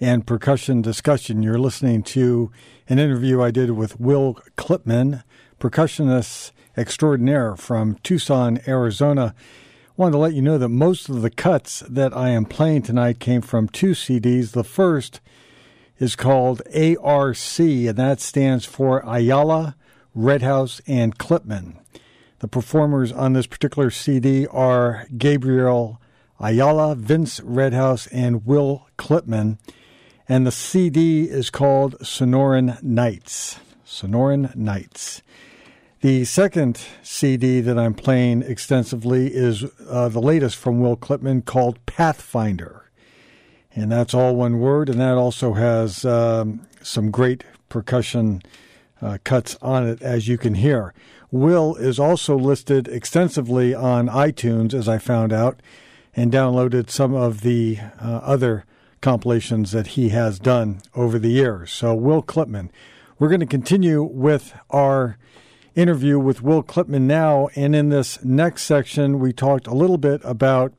[0.00, 1.42] and Percussion Discussion.
[1.42, 2.50] You're listening to
[2.88, 5.22] an interview I did with Will Clipman,
[5.60, 9.34] percussionist extraordinaire from Tucson, Arizona.
[9.98, 13.20] Wanted to let you know that most of the cuts that I am playing tonight
[13.20, 14.52] came from two CDs.
[14.52, 15.20] The first
[15.98, 19.76] is called ARC, and that stands for Ayala,
[20.14, 21.76] Redhouse, and Clipman.
[22.40, 26.00] The performers on this particular CD are Gabriel
[26.40, 29.58] Ayala, Vince Redhouse, and Will Clipman.
[30.26, 33.60] And the CD is called Sonoran Nights.
[33.86, 35.20] Sonoran Nights.
[36.00, 41.84] The second CD that I'm playing extensively is uh, the latest from Will Clipman called
[41.84, 42.90] Pathfinder.
[43.74, 48.40] And that's all one word, and that also has um, some great percussion
[49.02, 50.94] uh, cuts on it, as you can hear.
[51.30, 55.60] Will is also listed extensively on iTunes, as I found out,
[56.16, 58.64] and downloaded some of the uh, other
[59.00, 61.72] compilations that he has done over the years.
[61.72, 62.70] So, Will Clipman.
[63.18, 65.18] We're going to continue with our
[65.74, 67.48] interview with Will Clipman now.
[67.54, 70.72] And in this next section, we talked a little bit about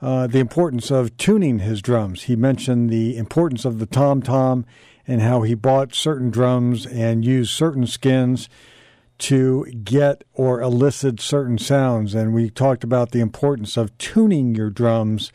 [0.00, 2.22] uh, the importance of tuning his drums.
[2.22, 4.64] He mentioned the importance of the tom tom
[5.06, 8.48] and how he bought certain drums and used certain skins
[9.24, 12.14] to get or elicit certain sounds.
[12.14, 15.32] And we talked about the importance of tuning your drums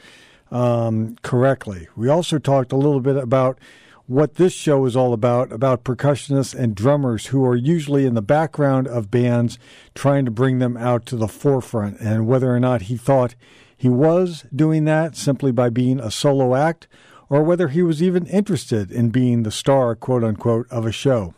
[0.52, 1.88] um, correctly.
[1.95, 3.57] We also talked a little bit about
[4.06, 8.22] what this show is all about about percussionists and drummers who are usually in the
[8.22, 9.57] background of bands
[9.95, 13.36] trying to bring them out to the forefront and whether or not he thought
[13.76, 16.88] he was doing that simply by being a solo act
[17.30, 21.36] or whether he was even interested in being the star quote unquote of a show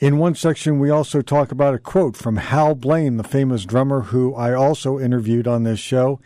[0.00, 4.02] in one section, we also talk about a quote from Hal Blaine, the famous drummer
[4.02, 6.20] who I also interviewed on this show,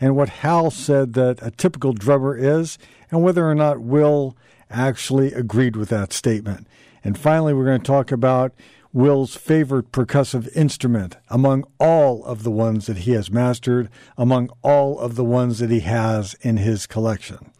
[0.00, 2.78] and what Hal said that a typical drummer is,
[3.10, 4.36] and whether or not Will
[4.70, 6.66] actually agreed with that statement.
[7.02, 8.52] And finally, we're going to talk about
[8.92, 14.98] Will's favorite percussive instrument among all of the ones that he has mastered, among all
[14.98, 17.50] of the ones that he has in his collection.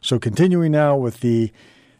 [0.00, 1.52] So, continuing now with the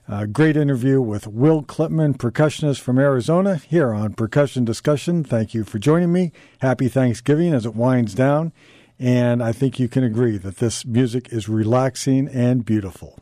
[0.08, 5.24] a great interview with Will Clipman, percussionist from Arizona, here on Percussion Discussion.
[5.24, 6.32] Thank you for joining me.
[6.60, 8.52] Happy Thanksgiving as it winds down.
[8.98, 13.18] And I think you can agree that this music is relaxing and beautiful.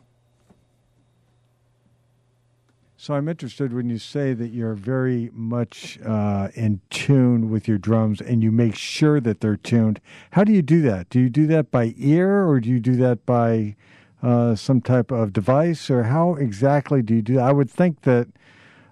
[2.97, 7.77] So I'm interested when you say that you're very much uh, in tune with your
[7.77, 9.99] drums and you make sure that they're tuned.
[10.31, 11.09] How do you do that?
[11.09, 13.75] Do you do that by ear or do you do that by
[14.23, 17.43] uh, some type of device, or how exactly do you do that?
[17.43, 18.27] I would think that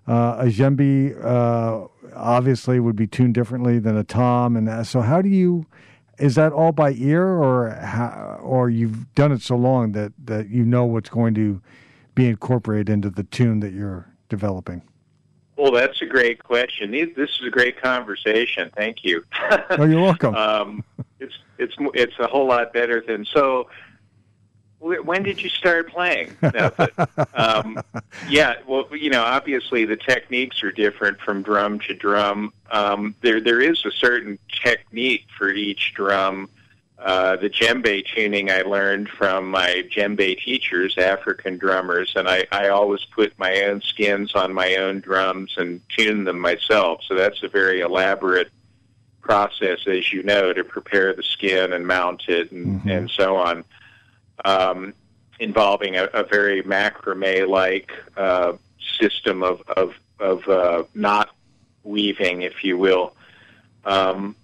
[0.08, 4.88] uh, a djembe uh, obviously would be tuned differently than a tom, and that.
[4.88, 5.66] so how do you?
[6.20, 10.50] Is that all by ear, or how, or you've done it so long that that
[10.50, 11.62] you know what's going to
[12.16, 14.84] be incorporated into the tune that you're developing?
[15.56, 16.92] Well, that's a great question.
[16.92, 18.72] This is a great conversation.
[18.76, 19.24] Thank you.
[19.70, 20.36] oh, you're welcome.
[20.36, 20.84] um,
[21.20, 23.70] it's it's it's a whole lot better than so
[24.84, 26.36] when did you start playing?
[26.42, 26.94] No, but,
[27.34, 27.82] um,
[28.28, 32.54] yeah, well, you know, obviously the techniques are different from drum to drum.
[32.70, 36.50] Um, there, there is a certain technique for each drum.
[37.00, 42.70] Uh, the djembe tuning I learned from my djembe teachers, African drummers, and I, I
[42.70, 47.02] always put my own skins on my own drums and tune them myself.
[47.08, 48.52] So that's a very elaborate
[49.22, 52.90] process, as you know, to prepare the skin and mount it and, mm-hmm.
[52.90, 53.64] and so on
[54.46, 54.94] um,
[55.40, 58.54] involving a, a very macrame-like uh,
[59.00, 61.30] system of of, of uh, knot
[61.84, 63.16] weaving, if you will.
[63.86, 64.36] Um,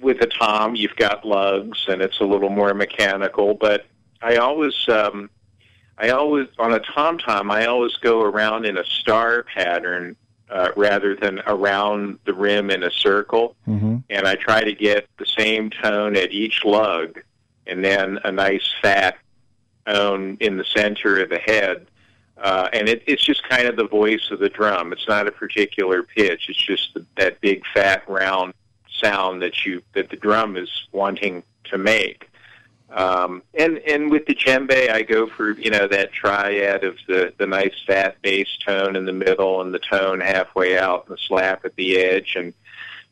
[0.00, 3.54] with a tom, you've got lugs, and it's a little more mechanical.
[3.54, 3.86] But
[4.22, 5.30] I always, um,
[5.98, 10.16] I always on a tom tom, I always go around in a star pattern
[10.50, 13.96] uh, rather than around the rim in a circle, mm-hmm.
[14.10, 17.20] and I try to get the same tone at each lug
[17.66, 19.16] and then a nice fat
[19.86, 21.86] tone in the center of the head.
[22.38, 24.92] Uh, and it, it's just kind of the voice of the drum.
[24.92, 26.48] It's not a particular pitch.
[26.48, 28.52] It's just the, that big, fat, round
[29.00, 32.28] sound that you that the drum is wanting to make.
[32.90, 37.32] Um, and and with the djembe, I go for you know that triad of the
[37.38, 41.20] the nice fat bass tone in the middle and the tone halfway out and the
[41.20, 42.54] slap at the edge, and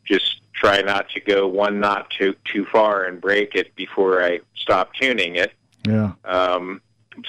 [0.05, 4.41] just try not to go one knot too too far and break it before I
[4.55, 5.53] stop tuning it.
[5.87, 6.13] Yeah.
[6.25, 6.81] Um,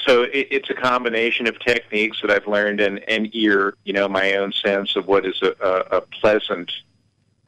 [0.05, 4.07] so it, it's a combination of techniques that I've learned and, and ear, you know,
[4.07, 6.71] my own sense of what is a, a, a pleasant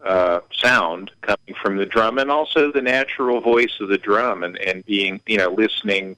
[0.05, 4.57] uh, sound coming from the drum, and also the natural voice of the drum, and
[4.57, 6.15] and being you know listening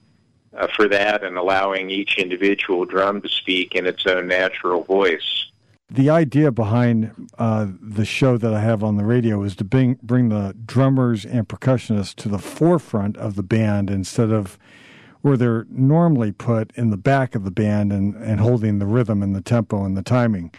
[0.55, 5.48] uh, for that, and allowing each individual drum to speak in its own natural voice.
[5.91, 9.97] The idea behind uh, the show that I have on the radio is to bring
[10.03, 14.59] bring the drummers and percussionists to the forefront of the band instead of
[15.21, 19.21] where they're normally put in the back of the band and, and holding the rhythm
[19.23, 20.51] and the tempo and the timing.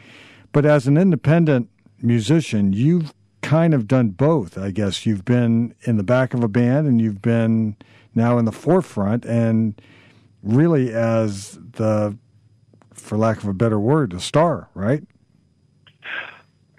[0.53, 1.71] But as an independent
[2.03, 5.07] musician, you've kind of done both, I guess.
[5.07, 7.77] You've been in the back of a band and you've been
[8.15, 9.81] now in the forefront and
[10.43, 12.17] really as the
[12.93, 15.05] for lack of a better word, a star, right?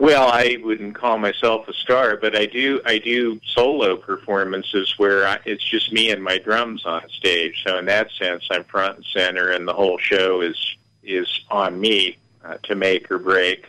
[0.02, 2.82] Well, I wouldn't call myself a star, but I do.
[2.86, 7.62] I do solo performances where I, it's just me and my drums on stage.
[7.64, 10.58] So in that sense, I'm front and center, and the whole show is
[11.04, 13.68] is on me uh, to make or break.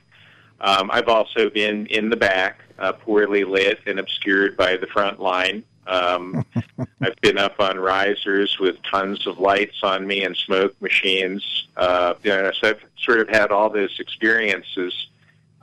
[0.63, 5.21] Um, I've also been in the back, uh, poorly lit and obscured by the front
[5.21, 5.65] line.
[5.87, 6.47] Um,
[7.03, 11.69] I've been up on risers with tons of lights on me and smoke machines.
[11.77, 15.09] Uh, you know, so I've sort of had all those experiences.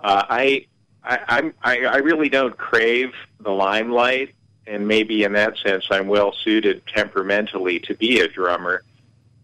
[0.01, 0.65] Uh, I,
[1.03, 4.35] I, I'm, I, I really don't crave the limelight,
[4.67, 8.83] and maybe in that sense, I'm well suited temperamentally to be a drummer.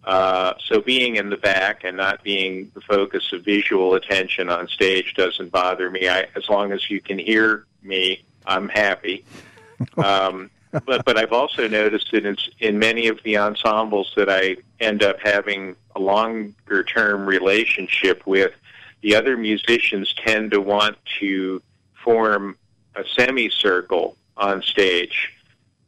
[0.04, 4.68] Uh, so being in the back and not being the focus of visual attention on
[4.68, 6.08] stage doesn't bother me.
[6.08, 9.26] I, as long as you can hear me, I'm happy.
[9.98, 10.50] Um,
[10.86, 15.04] but but I've also noticed that in, in many of the ensembles that I end
[15.04, 18.54] up having a longer term relationship with,
[19.06, 21.62] the other musicians tend to want to
[22.04, 22.58] form
[22.96, 25.32] a semicircle on stage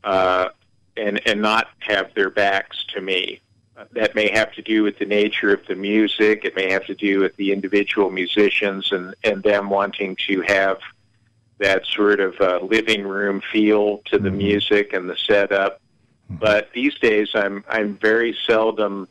[0.03, 0.49] uh,
[0.95, 3.41] and and not have their backs to me.
[3.93, 6.45] That may have to do with the nature of the music.
[6.45, 10.77] It may have to do with the individual musicians and, and them wanting to have
[11.57, 15.81] that sort of uh, living room feel to the music and the setup.
[16.29, 19.07] But these days, I'm I'm very seldom,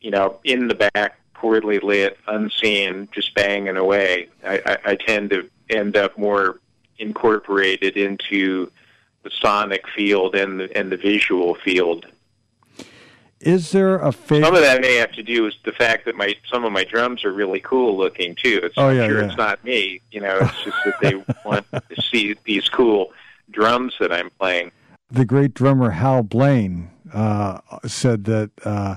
[0.00, 4.28] you know, in the back, poorly lit, unseen, just banging away.
[4.44, 6.60] I, I, I tend to end up more
[6.98, 8.70] incorporated into
[9.22, 12.06] the sonic field and the and the visual field.
[13.40, 14.46] Is there a favorite?
[14.46, 16.84] Some of that may have to do with the fact that my some of my
[16.84, 18.60] drums are really cool looking too.
[18.62, 19.26] It's Oh, yeah, sure yeah.
[19.26, 20.00] it's not me.
[20.10, 21.14] You know, it's just that they
[21.44, 23.12] want to see these cool
[23.50, 24.72] drums that I'm playing.
[25.10, 28.96] the great drummer Hal Blaine uh, said that uh,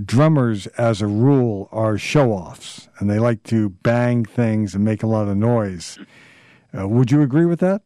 [0.00, 5.02] drummers, as a rule, are show offs and they like to bang things and make
[5.02, 5.98] a lot of noise.
[6.76, 7.82] Uh, would you agree with that?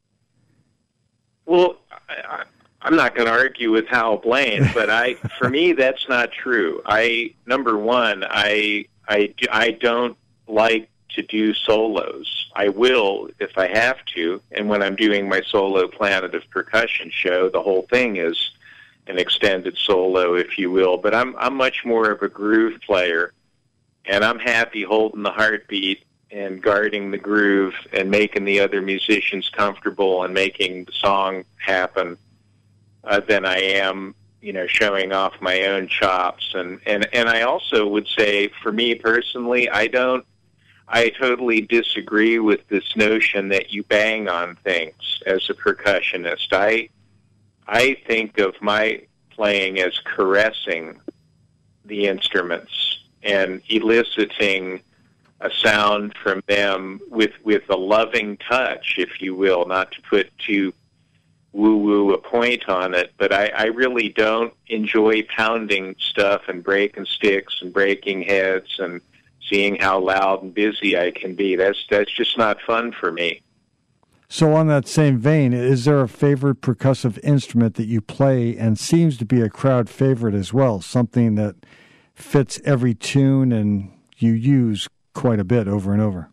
[1.46, 1.76] Well,
[2.08, 2.44] I, I,
[2.82, 6.82] I'm not going to argue with Hal Blaine, but I, for me, that's not true.
[6.86, 10.16] I number one, I, I, I don't
[10.46, 12.50] like to do solos.
[12.54, 17.10] I will if I have to, and when I'm doing my solo Planet of Percussion
[17.10, 18.50] show, the whole thing is
[19.06, 20.96] an extended solo, if you will.
[20.96, 23.32] But I'm I'm much more of a groove player,
[24.04, 29.48] and I'm happy holding the heartbeat and guarding the groove and making the other musicians
[29.48, 32.18] comfortable and making the song happen
[33.04, 36.52] uh, than I am, you know, showing off my own chops.
[36.54, 40.26] And, and, and I also would say, for me personally, I don't,
[40.88, 46.52] I totally disagree with this notion that you bang on things as a percussionist.
[46.52, 46.88] I,
[47.68, 51.00] I think of my playing as caressing
[51.84, 54.80] the instruments and eliciting
[55.40, 60.36] a sound from them with with a loving touch, if you will, not to put
[60.38, 60.72] too
[61.52, 66.62] woo woo a point on it, but I, I really don't enjoy pounding stuff and
[66.62, 69.00] breaking sticks and breaking heads and
[69.48, 71.56] seeing how loud and busy I can be.
[71.56, 73.42] That's that's just not fun for me.
[74.28, 78.76] So, on that same vein, is there a favorite percussive instrument that you play and
[78.78, 80.80] seems to be a crowd favorite as well?
[80.80, 81.54] Something that
[82.12, 86.30] fits every tune and you use quite a bit over and over?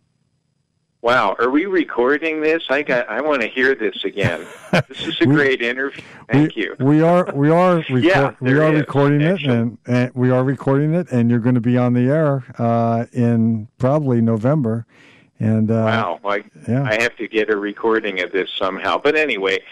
[1.02, 2.64] Wow, are we recording this?
[2.70, 3.08] I got.
[3.08, 4.44] I want to hear this again.
[4.88, 6.02] This is a We- great interview.
[6.32, 6.76] Thank we, you.
[6.80, 10.42] We are we are record, Yeah, we are is, recording it and, and we are
[10.42, 14.84] recording it and you're going to be on the air uh, in probably November.
[15.40, 16.84] And uh, Wow, I, yeah.
[16.84, 18.98] I have to get a recording of this somehow.
[18.98, 19.62] But anyway,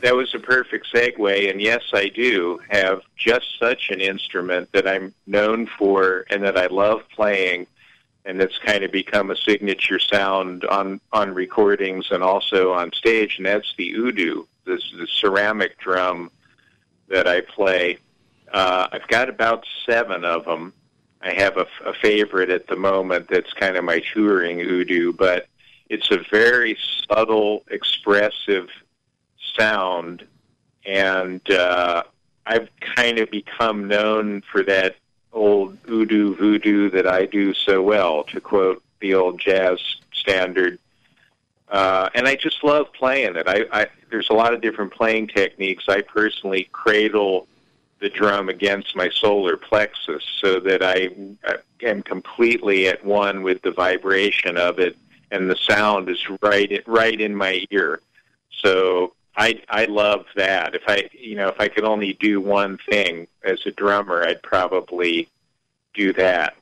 [0.00, 1.50] that was a perfect segue.
[1.50, 6.56] And yes, I do have just such an instrument that I'm known for and that
[6.56, 7.66] I love playing,
[8.24, 13.38] and that's kind of become a signature sound on on recordings and also on stage.
[13.38, 16.30] And that's the udu, this the ceramic drum
[17.08, 17.98] that I play.
[18.52, 20.72] Uh, I've got about seven of them.
[21.20, 25.46] I have a, a favorite at the moment that's kind of my touring udu, but
[25.88, 26.76] it's a very
[27.08, 28.68] subtle, expressive
[29.56, 30.26] sound,
[30.86, 32.02] and uh,
[32.46, 34.96] I've kind of become known for that
[35.32, 39.78] old voodoo voodoo that I do so well, to quote the old jazz
[40.12, 40.78] standard.
[41.68, 43.46] Uh, and I just love playing it.
[43.46, 45.84] I, I there's a lot of different playing techniques.
[45.88, 47.46] I personally cradle
[48.00, 51.10] the drum against my solar plexus so that I
[51.82, 54.96] am completely at one with the vibration of it,
[55.30, 58.00] and the sound is right right in my ear.
[58.62, 60.74] So I I love that.
[60.74, 64.42] If I you know if I could only do one thing as a drummer, I'd
[64.42, 65.28] probably
[65.94, 66.56] do that.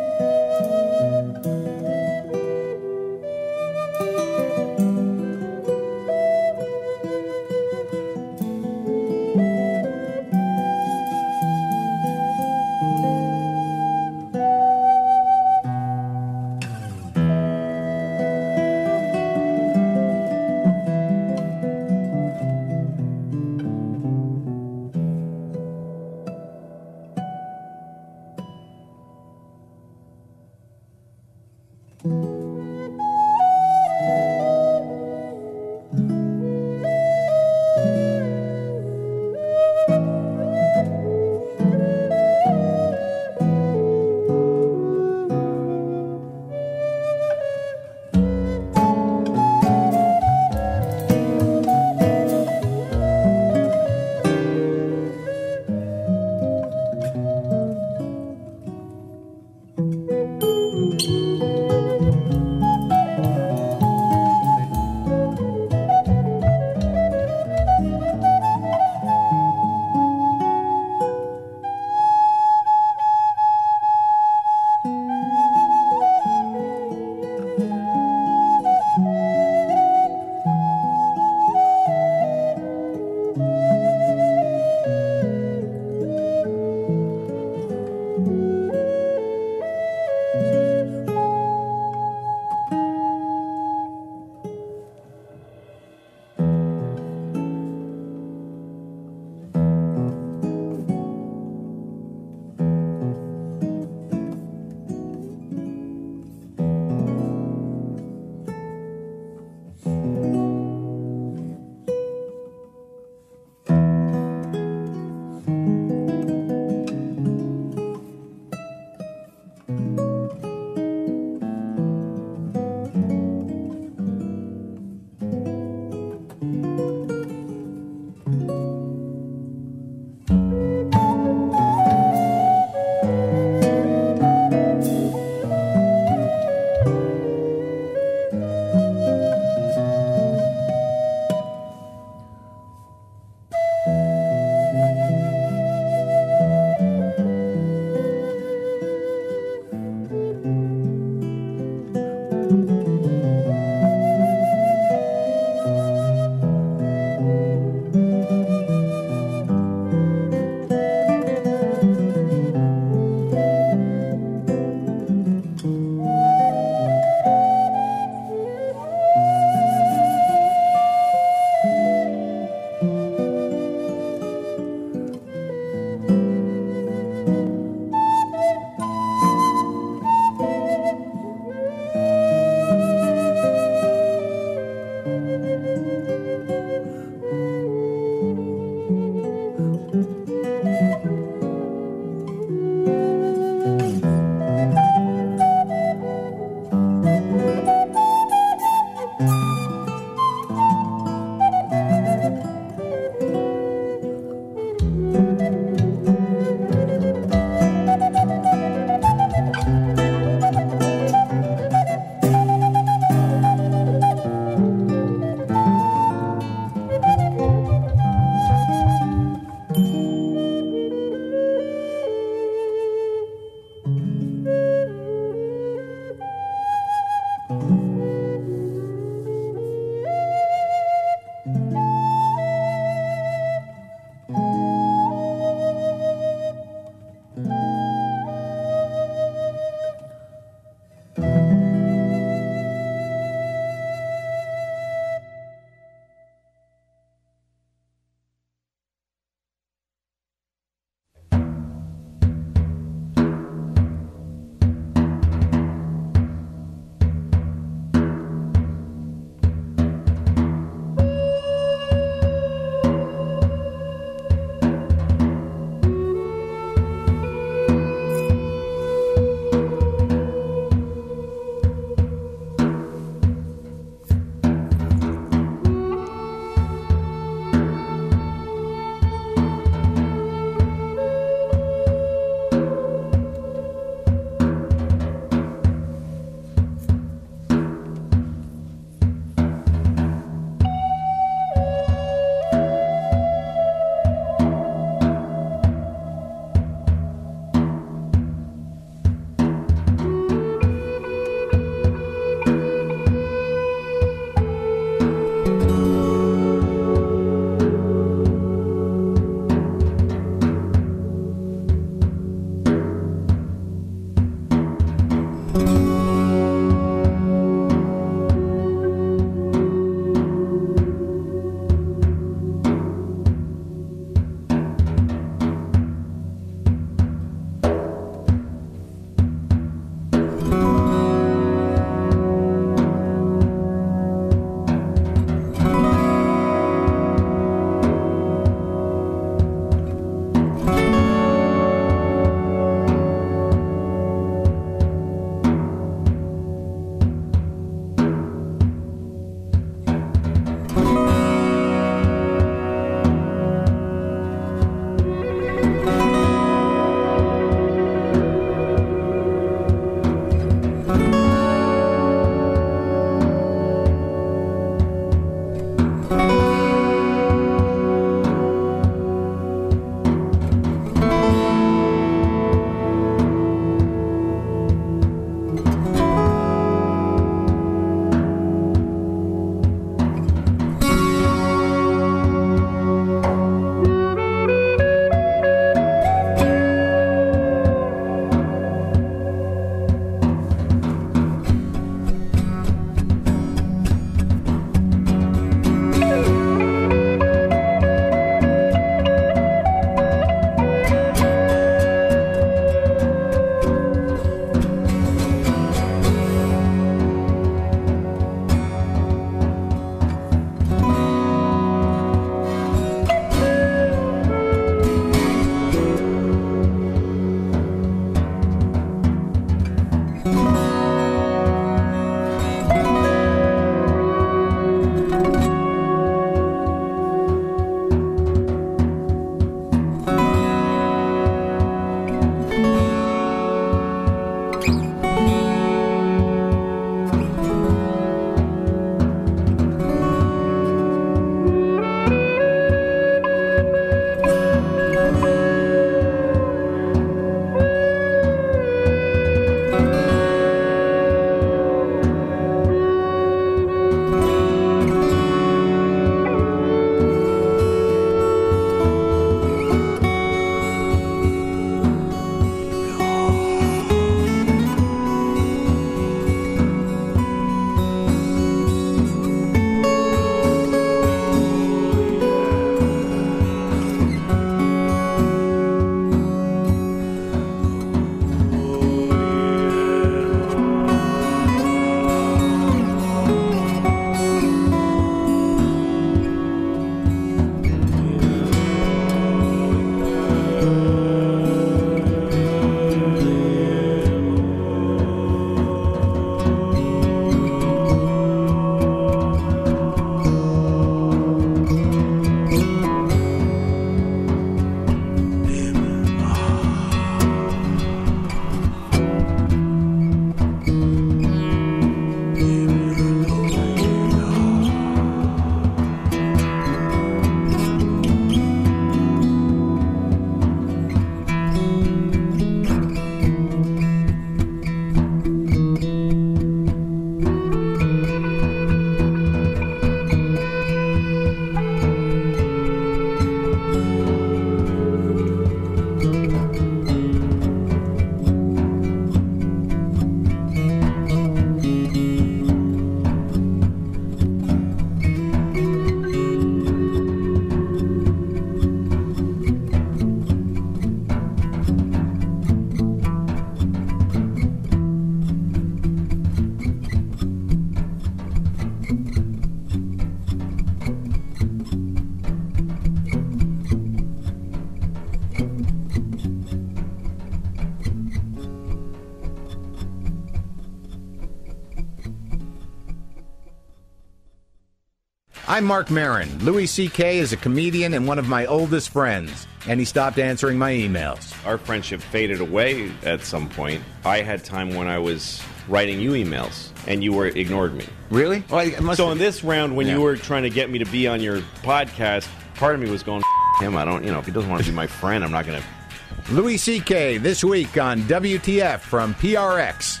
[575.54, 576.36] I'm Marc Maron.
[576.44, 577.18] Louis C.K.
[577.18, 581.32] is a comedian and one of my oldest friends, and he stopped answering my emails.
[581.46, 583.80] Our friendship faded away at some point.
[584.04, 587.86] I had time when I was writing you emails, and you were ignored me.
[588.10, 588.42] Really?
[588.50, 588.58] Well,
[588.90, 589.94] I, so in this round, when Yeah.
[589.94, 592.26] you were trying to get me to be on your podcast,
[592.56, 593.22] part of me was going,
[593.60, 593.76] him.
[593.76, 595.62] I don't, you know, if he doesn't want to be my friend, I'm not going
[596.26, 596.32] to.
[596.32, 597.18] Louis C.K.
[597.18, 600.00] this week on WTF from PRX.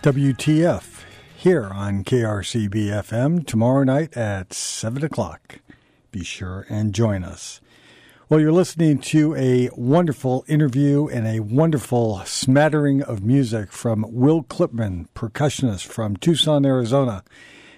[0.00, 0.93] WTF
[1.44, 5.60] here on KRCB FM tomorrow night at 7 o'clock.
[6.10, 7.60] Be sure and join us.
[8.30, 14.42] Well, you're listening to a wonderful interview and a wonderful smattering of music from Will
[14.42, 17.22] Clipman, percussionist from Tucson, Arizona.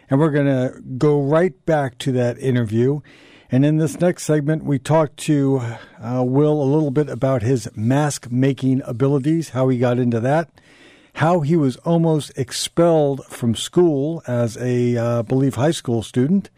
[0.09, 3.01] And we're going to go right back to that interview.
[3.51, 5.61] And in this next segment, we talked to
[6.01, 10.51] uh, Will a little bit about his mask making abilities, how he got into that,
[11.17, 16.51] how he was almost expelled from school as a, uh, believe, high school student,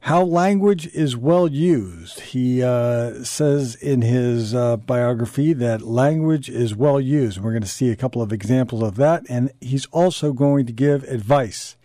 [0.00, 2.20] how language is well used.
[2.20, 7.38] He uh, says in his uh, biography that language is well used.
[7.38, 9.24] And we're going to see a couple of examples of that.
[9.30, 11.78] And he's also going to give advice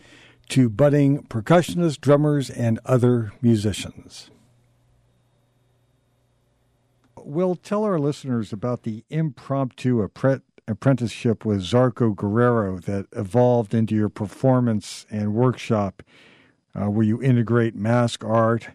[0.50, 4.30] to budding percussionists, drummers, and other musicians.
[7.18, 10.02] We'll tell our listeners about the impromptu
[10.68, 16.04] apprenticeship with Zarco Guerrero that evolved into your performance and workshop,
[16.76, 18.70] uh, where you integrate mask art,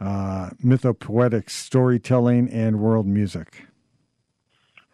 [0.00, 3.66] uh, mythopoetic storytelling, and world music.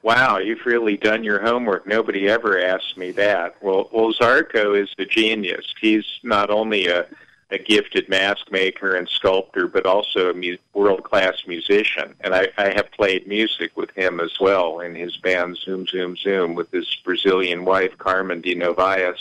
[0.02, 1.86] Wow, you've really done your homework.
[1.86, 3.54] Nobody ever asked me that.
[3.62, 5.64] Well, well Zarco is a genius.
[5.80, 7.06] He's not only a,
[7.52, 12.14] a gifted mask maker and sculptor, but also a mu- world-class musician.
[12.20, 16.16] And I, I have played music with him as well in his band Zoom Zoom
[16.16, 19.18] Zoom with his Brazilian wife Carmen de Novaes.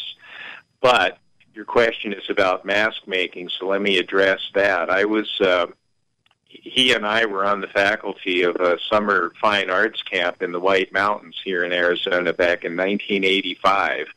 [0.79, 1.17] But
[1.53, 4.89] your question is about mask making, so let me address that.
[4.89, 5.29] I was.
[5.39, 5.67] Uh,
[6.47, 10.59] he and I were on the faculty of a summer fine arts camp in the
[10.59, 14.07] White Mountains here in Arizona back in 1985.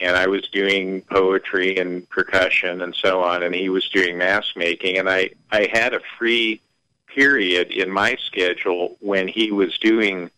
[0.00, 4.56] And I was doing poetry and percussion and so on, and he was doing mask
[4.56, 4.98] making.
[4.98, 6.60] And I, I had a free
[7.06, 10.30] period in my schedule when he was doing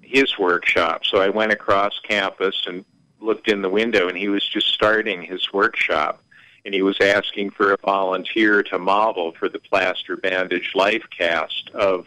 [0.00, 1.04] his workshop.
[1.04, 2.84] So I went across campus and
[3.20, 6.22] looked in the window, and he was just starting his workshop
[6.68, 11.70] and he was asking for a volunteer to model for the plaster bandage life cast
[11.70, 12.06] of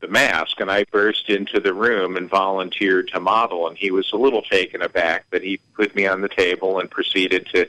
[0.00, 4.12] the mask and I burst into the room and volunteered to model and he was
[4.12, 7.68] a little taken aback but he put me on the table and proceeded to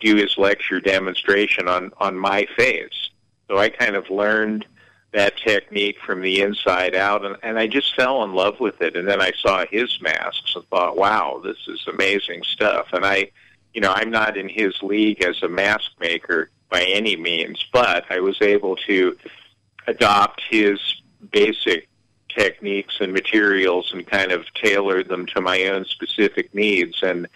[0.00, 3.10] do his lecture demonstration on on my face.
[3.48, 4.66] So I kind of learned
[5.12, 8.96] that technique from the inside out and, and I just fell in love with it.
[8.96, 12.88] And then I saw his masks and thought wow this is amazing stuff.
[12.92, 13.30] And I
[13.72, 18.04] you know, I'm not in his league as a mask maker by any means, but
[18.10, 19.16] I was able to
[19.86, 21.88] adopt his basic
[22.28, 27.26] techniques and materials and kind of tailored them to my own specific needs and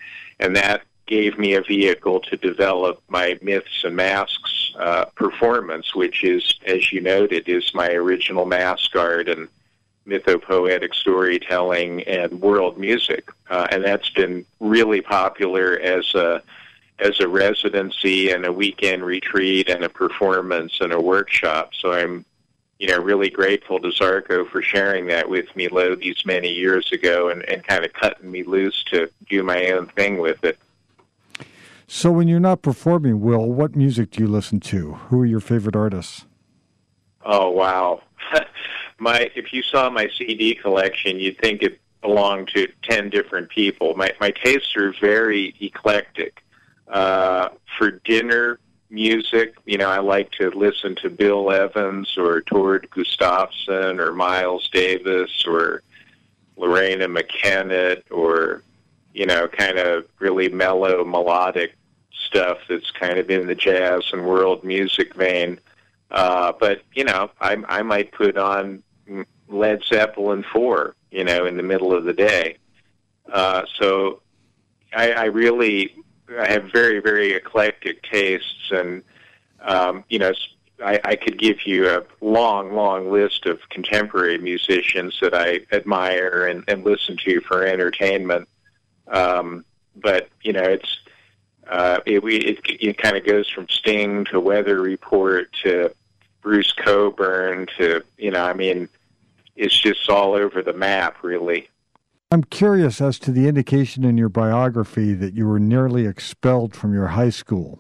[0.41, 6.25] and that gave me a vehicle to develop my myths and masks uh, performance, which
[6.25, 9.49] is, as you noted, is my original mask art and
[10.07, 16.43] mythopoetic storytelling and world music, uh, and that's been really popular as a
[16.99, 21.73] as a residency and a weekend retreat and a performance and a workshop.
[21.79, 22.25] So I'm,
[22.79, 26.93] you know, really grateful to Zarco for sharing that with me low these many years
[26.93, 30.59] ago and, and kind of cutting me loose to do my own thing with it.
[31.87, 34.95] So, when you're not performing, Will, what music do you listen to?
[34.95, 36.27] Who are your favorite artists?
[37.25, 38.03] Oh wow.
[38.99, 43.95] my if you saw my CD collection, you'd think it belonged to ten different people.
[43.97, 46.43] My my tastes are very eclectic.
[46.89, 48.61] Uh, for dinner
[48.91, 54.69] music, you know, I like to listen to Bill Evans or Tord Gustavsen or Miles
[54.71, 55.83] Davis or
[56.57, 58.63] Loreena McKennitt or
[59.17, 61.75] you know, kind of really mellow melodic
[62.13, 65.59] stuff that's kind of in the jazz and world music vein.
[66.11, 68.83] Uh, but you know, I I might put on
[69.49, 72.59] Led Zeppelin four, you know, in the middle of the day.
[73.33, 74.21] Uh, so
[74.95, 75.95] I, I really
[76.39, 79.03] I have very very eclectic tastes, and
[79.61, 80.33] um, you know,
[80.85, 86.47] I, I could give you a long long list of contemporary musicians that I admire
[86.47, 88.49] and, and listen to for entertainment.
[89.09, 90.99] Um, but you know, it's
[91.69, 95.93] uh, it, we, it, it kind of goes from Sting to Weather Report to
[96.43, 98.89] Bruce Cockburn to you know, I mean,
[99.57, 101.69] is just all over the map, really.
[102.31, 106.93] I'm curious as to the indication in your biography that you were nearly expelled from
[106.93, 107.79] your high school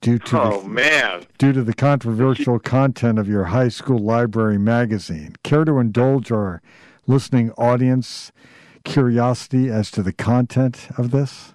[0.00, 4.56] due to oh the, man due to the controversial content of your high school library
[4.56, 5.36] magazine.
[5.42, 6.62] Care to indulge our
[7.06, 8.32] listening audience
[8.84, 11.52] curiosity as to the content of this?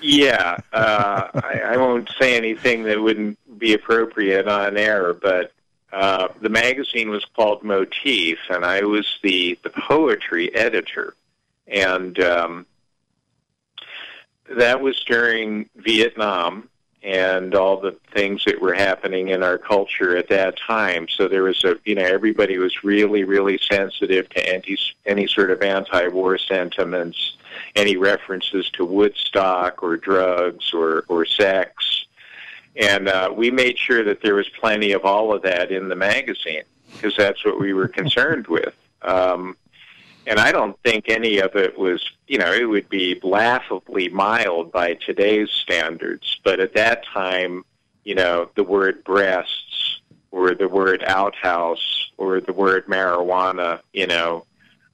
[0.00, 5.52] Yeah, uh, I, I won't say anything that wouldn't be appropriate on air, but
[5.92, 11.14] uh, the magazine was called Motif, and I was the the poetry editor,
[11.66, 12.66] and um,
[14.50, 16.68] that was during Vietnam
[17.02, 21.06] and all the things that were happening in our culture at that time.
[21.08, 25.50] So there was a, you know, everybody was really, really sensitive to anti, any sort
[25.50, 27.36] of anti-war sentiments,
[27.76, 32.06] any references to Woodstock or drugs or, or sex.
[32.78, 35.96] And uh, we made sure that there was plenty of all of that in the
[35.96, 38.74] magazine because that's what we were concerned with.
[39.02, 39.56] Um,
[40.26, 44.70] and I don't think any of it was, you know, it would be laughably mild
[44.70, 46.38] by today's standards.
[46.44, 47.64] But at that time,
[48.04, 50.00] you know, the word breasts
[50.30, 54.44] or the word outhouse or the word marijuana, you know,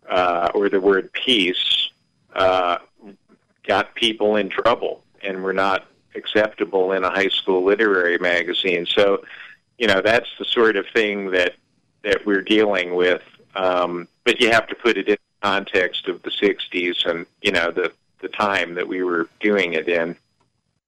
[0.08, 1.90] uh, or the word peace
[2.34, 2.78] uh,
[3.66, 8.86] got people in trouble and were not acceptable in a high school literary magazine.
[8.86, 9.24] So,
[9.78, 11.54] you know, that's the sort of thing that
[12.02, 13.22] that we're dealing with.
[13.56, 17.70] Um, but you have to put it in context of the 60s and, you know,
[17.70, 20.16] the, the time that we were doing it in.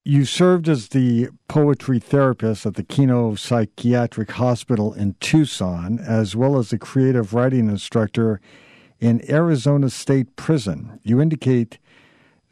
[0.04, 6.58] You served as the poetry therapist at the Kino Psychiatric Hospital in Tucson, as well
[6.58, 8.40] as the creative writing instructor
[9.00, 11.00] in Arizona State Prison.
[11.02, 11.78] You indicate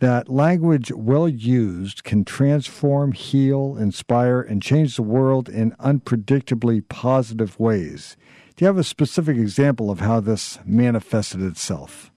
[0.00, 7.58] that language well used can transform, heal, inspire, and change the world in unpredictably positive
[7.58, 8.16] ways.
[8.56, 12.10] Do you have a specific example of how this manifested itself?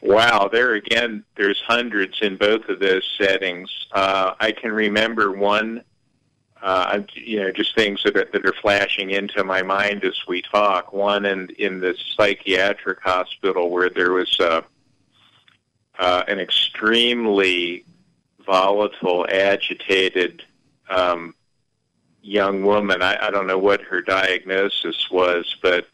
[0.00, 3.68] Wow, there again, there's hundreds in both of those settings.
[3.90, 5.82] Uh, I can remember one,
[6.62, 10.42] uh, you know, just things that are, that are flashing into my mind as we
[10.42, 10.92] talk.
[10.92, 14.60] One in in the psychiatric hospital where there was uh,
[15.98, 17.84] uh, an extremely
[18.44, 20.42] volatile, agitated
[20.88, 21.34] um,
[22.22, 23.02] young woman.
[23.02, 25.86] I, I don't know what her diagnosis was, but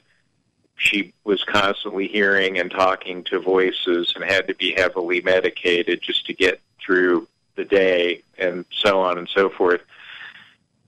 [0.77, 6.27] she was constantly hearing and talking to voices and had to be heavily medicated just
[6.27, 7.27] to get through
[7.57, 9.81] the day and so on and so forth.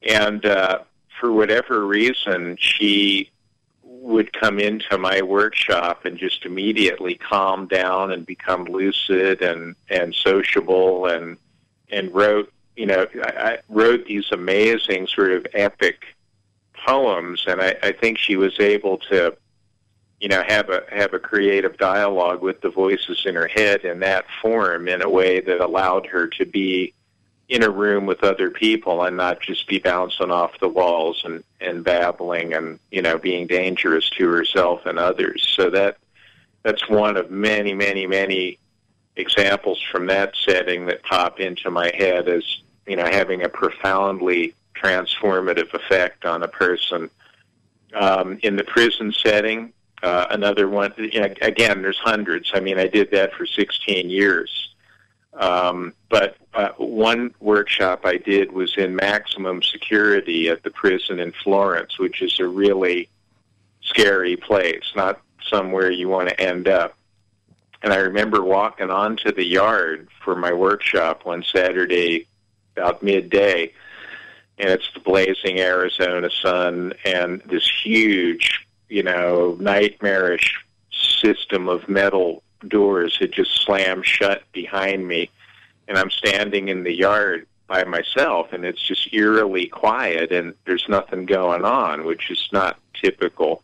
[0.03, 0.81] And uh,
[1.21, 3.31] for whatever reason, she
[4.07, 10.15] would come into my workshop and just immediately calm down and become lucid and and
[10.15, 11.37] sociable and
[11.91, 16.05] and wrote you know, I, I wrote these amazing sort of epic
[16.87, 19.35] poems, and I, I think she was able to,
[20.21, 24.01] you know, have a have a creative dialogue with the voices in her head in
[24.01, 26.93] that form in a way that allowed her to be
[27.49, 31.45] in a room with other people and not just be bouncing off the walls and
[31.61, 35.47] and babbling and you know being dangerous to herself and others.
[35.57, 35.99] So that
[36.63, 38.59] that's one of many, many, many
[39.15, 42.43] examples from that setting that pop into my head as
[42.87, 47.11] you know, having a profoundly transformative effect on a person.
[47.95, 52.51] Um, in the prison setting, uh, another one, you know, again, there's hundreds.
[52.55, 54.75] I mean, I did that for 16 years.
[55.37, 61.33] Um, but uh, one workshop I did was in maximum security at the prison in
[61.33, 63.09] Florence, which is a really
[63.83, 66.97] scary place, not somewhere you want to end up.
[67.83, 72.27] And I remember walking onto the yard for my workshop one Saturday
[72.75, 73.73] about midday,
[74.59, 82.43] and it's the blazing Arizona sun and this huge, you know, nightmarish system of metal
[82.69, 85.31] doors had just slammed shut behind me,
[85.89, 90.89] and I'm standing in the yard by myself, and it's just eerily quiet, and there's
[90.89, 93.63] nothing going on, which is not typical.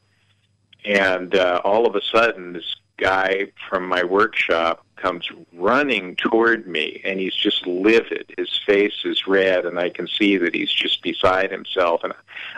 [0.84, 7.00] And uh, all of a sudden, this guy from my workshop comes running toward me
[7.04, 8.32] and he's just livid.
[8.38, 12.12] His face is red and I can see that he's just beside himself and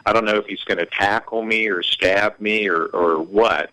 [0.05, 3.70] I don't know if he's going to tackle me or stab me or or what.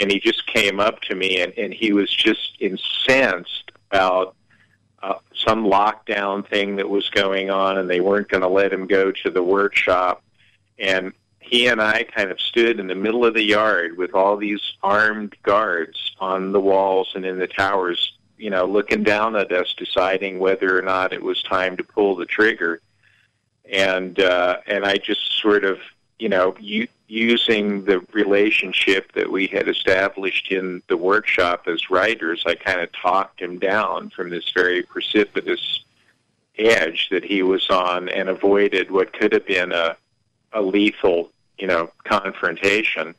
[0.00, 4.34] And he just came up to me and and he was just incensed about
[5.02, 8.86] uh, some lockdown thing that was going on and they weren't going to let him
[8.86, 10.22] go to the workshop
[10.78, 11.12] and
[11.48, 14.60] he and I kind of stood in the middle of the yard with all these
[14.82, 19.74] armed guards on the walls and in the towers, you know, looking down at us,
[19.74, 22.80] deciding whether or not it was time to pull the trigger.
[23.70, 25.78] And uh, and I just sort of,
[26.18, 32.44] you know, you using the relationship that we had established in the workshop as writers,
[32.46, 35.84] I kind of talked him down from this very precipitous
[36.58, 39.96] edge that he was on and avoided what could have been a,
[40.52, 43.14] a lethal, you know, confrontation.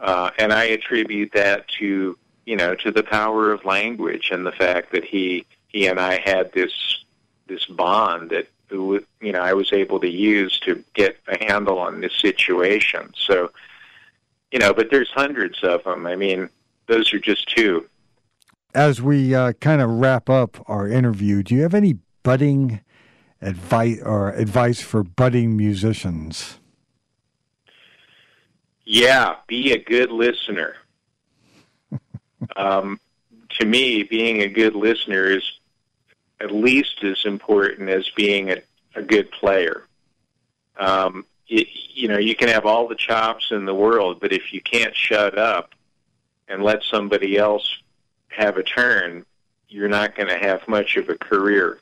[0.00, 4.52] Uh, and I attribute that to, you know, to the power of language and the
[4.52, 7.04] fact that he he and I had this
[7.48, 8.48] this bond that
[9.26, 13.12] you know I was able to use to get a handle on this situation.
[13.16, 13.50] So,
[14.52, 16.06] you know, but there's hundreds of them.
[16.06, 16.48] I mean,
[16.86, 17.88] those are just two.
[18.72, 22.80] As we uh, kind of wrap up our interview, do you have any budding
[23.42, 26.60] advice or advice for budding musicians?
[28.84, 30.76] Yeah, be a good listener.
[32.56, 33.00] um,
[33.58, 35.42] to me, being a good listener is
[36.40, 38.58] at least as important as being a,
[38.96, 39.84] a good player.
[40.78, 41.64] Um, you,
[41.94, 44.94] you know, you can have all the chops in the world, but if you can't
[44.94, 45.74] shut up
[46.48, 47.78] and let somebody else
[48.28, 49.24] have a turn,
[49.68, 51.78] you're not going to have much of a career.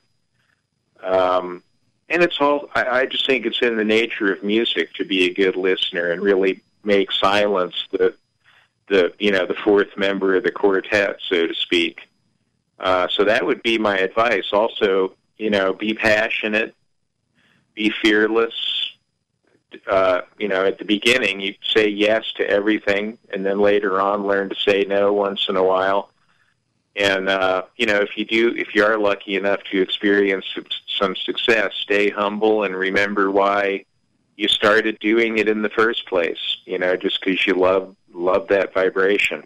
[1.03, 1.63] Um,
[2.09, 5.25] and it's all, I, I just think it's in the nature of music to be
[5.25, 8.15] a good listener and really make silence the,
[8.89, 12.09] the, you know, the fourth member of the quartet, so to speak.
[12.79, 14.49] Uh, so that would be my advice.
[14.53, 16.75] Also, you know, be passionate,
[17.75, 18.55] be fearless.
[19.89, 24.27] Uh, you know, at the beginning, you say yes to everything, and then later on,
[24.27, 26.11] learn to say no once in a while.
[26.97, 30.47] And uh, you know, if you do, if you are lucky enough to experience
[30.87, 33.85] some success, stay humble and remember why
[34.37, 36.59] you started doing it in the first place.
[36.67, 39.45] You know, just because you love love that vibration.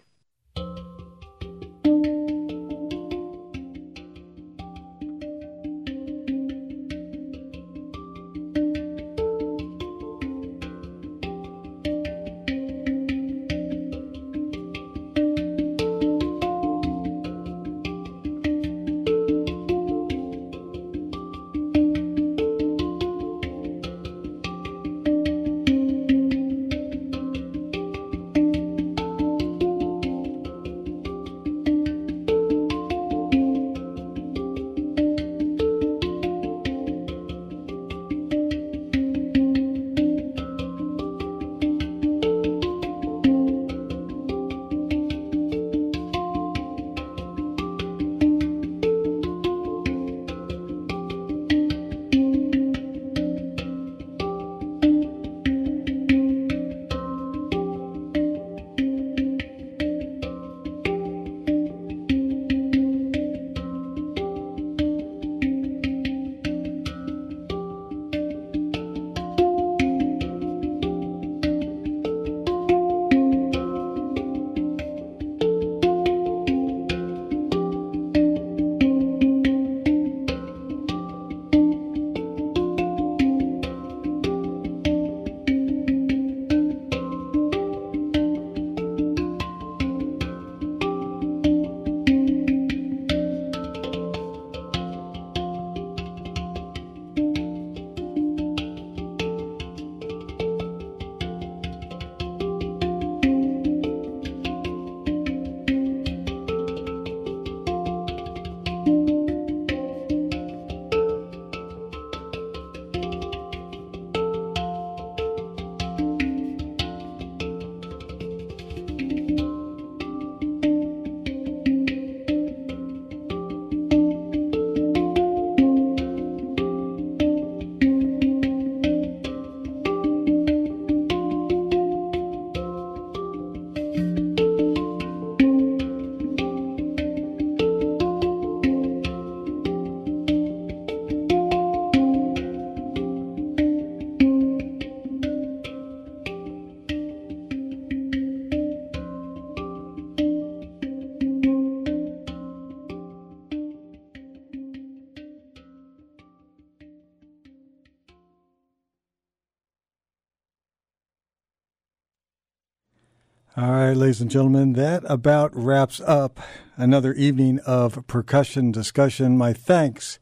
[163.61, 166.39] All right, ladies and gentlemen, that about wraps up
[166.77, 169.37] another evening of percussion discussion.
[169.37, 170.17] My thanks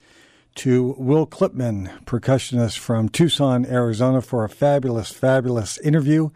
[0.55, 6.31] to Will Clipman, percussionist from Tucson, Arizona, for a fabulous, fabulous interview.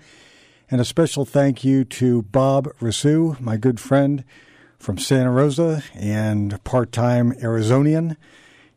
[0.70, 4.24] And a special thank you to Bob Rasu, my good friend
[4.78, 8.16] from Santa Rosa and part time Arizonian.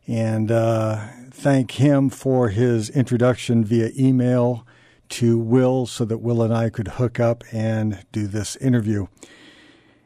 [0.07, 0.99] And uh,
[1.29, 4.65] thank him for his introduction via email
[5.09, 9.07] to Will so that Will and I could hook up and do this interview.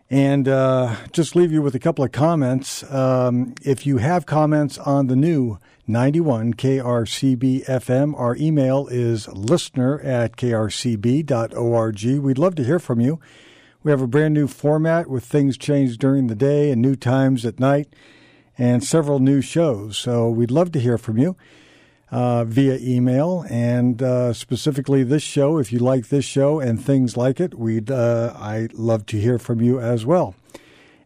[0.09, 2.83] And uh, just leave you with a couple of comments.
[2.91, 9.99] Um, if you have comments on the new 91 KRCB FM, our email is listener
[10.01, 12.03] at krcb.org.
[12.03, 13.19] We'd love to hear from you.
[13.83, 17.45] We have a brand new format with things changed during the day and new times
[17.45, 17.93] at night
[18.57, 19.97] and several new shows.
[19.97, 21.37] So we'd love to hear from you
[22.11, 25.57] uh, via email and uh, specifically this show.
[25.57, 29.37] If you like this show and things like it, we'd uh, I love to hear
[29.37, 30.35] from you as well.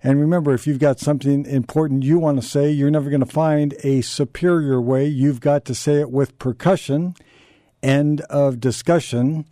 [0.05, 3.25] And remember, if you've got something important you want to say, you're never going to
[3.25, 5.07] find a superior way.
[5.07, 7.15] You've got to say it with percussion.
[7.81, 9.45] End of discussion.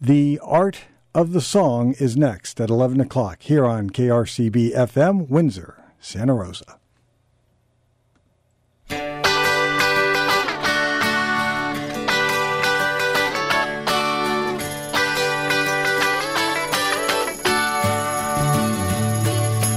[0.00, 5.82] The art of the song is next at 11 o'clock here on KRCB FM, Windsor,
[5.98, 6.78] Santa Rosa.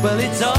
[0.10, 0.59] Well, it's alright.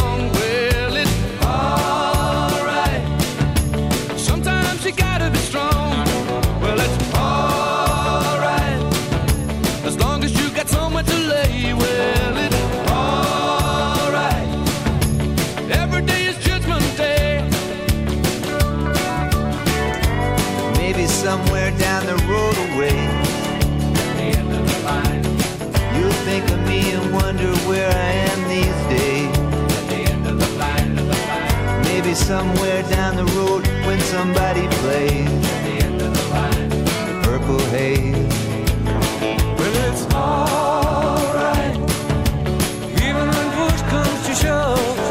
[32.31, 36.69] somewhere down the road when somebody plays the end of the line
[37.23, 38.35] purple haze.
[39.57, 41.75] Well, it's alright.
[43.05, 45.10] Even when push comes to shove,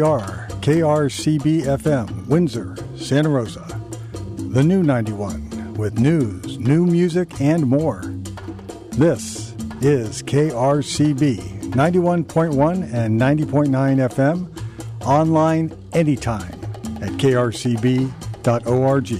[0.00, 3.80] Are KRCB FM, Windsor, Santa Rosa,
[4.36, 8.02] the new 91, with news, new music, and more.
[8.92, 13.68] This is KRCB 91.1 and 90.9
[14.10, 16.52] FM, online anytime
[17.02, 19.10] at krcb.org.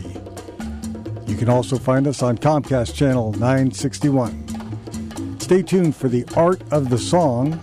[1.28, 5.38] You can also find us on Comcast Channel 961.
[5.40, 7.60] Stay tuned for the Art of the Song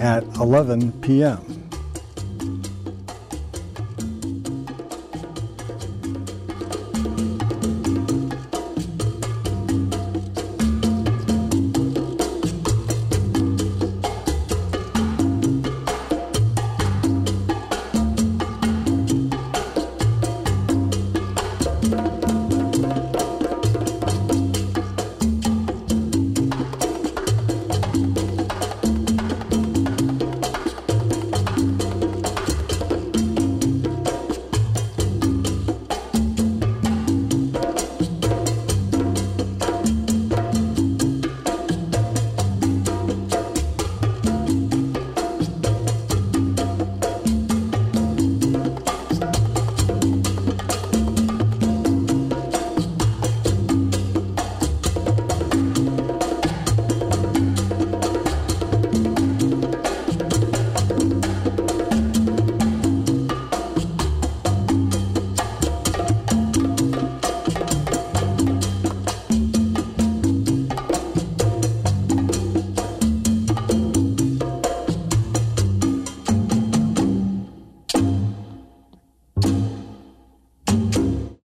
[0.00, 1.55] at 11 p.m.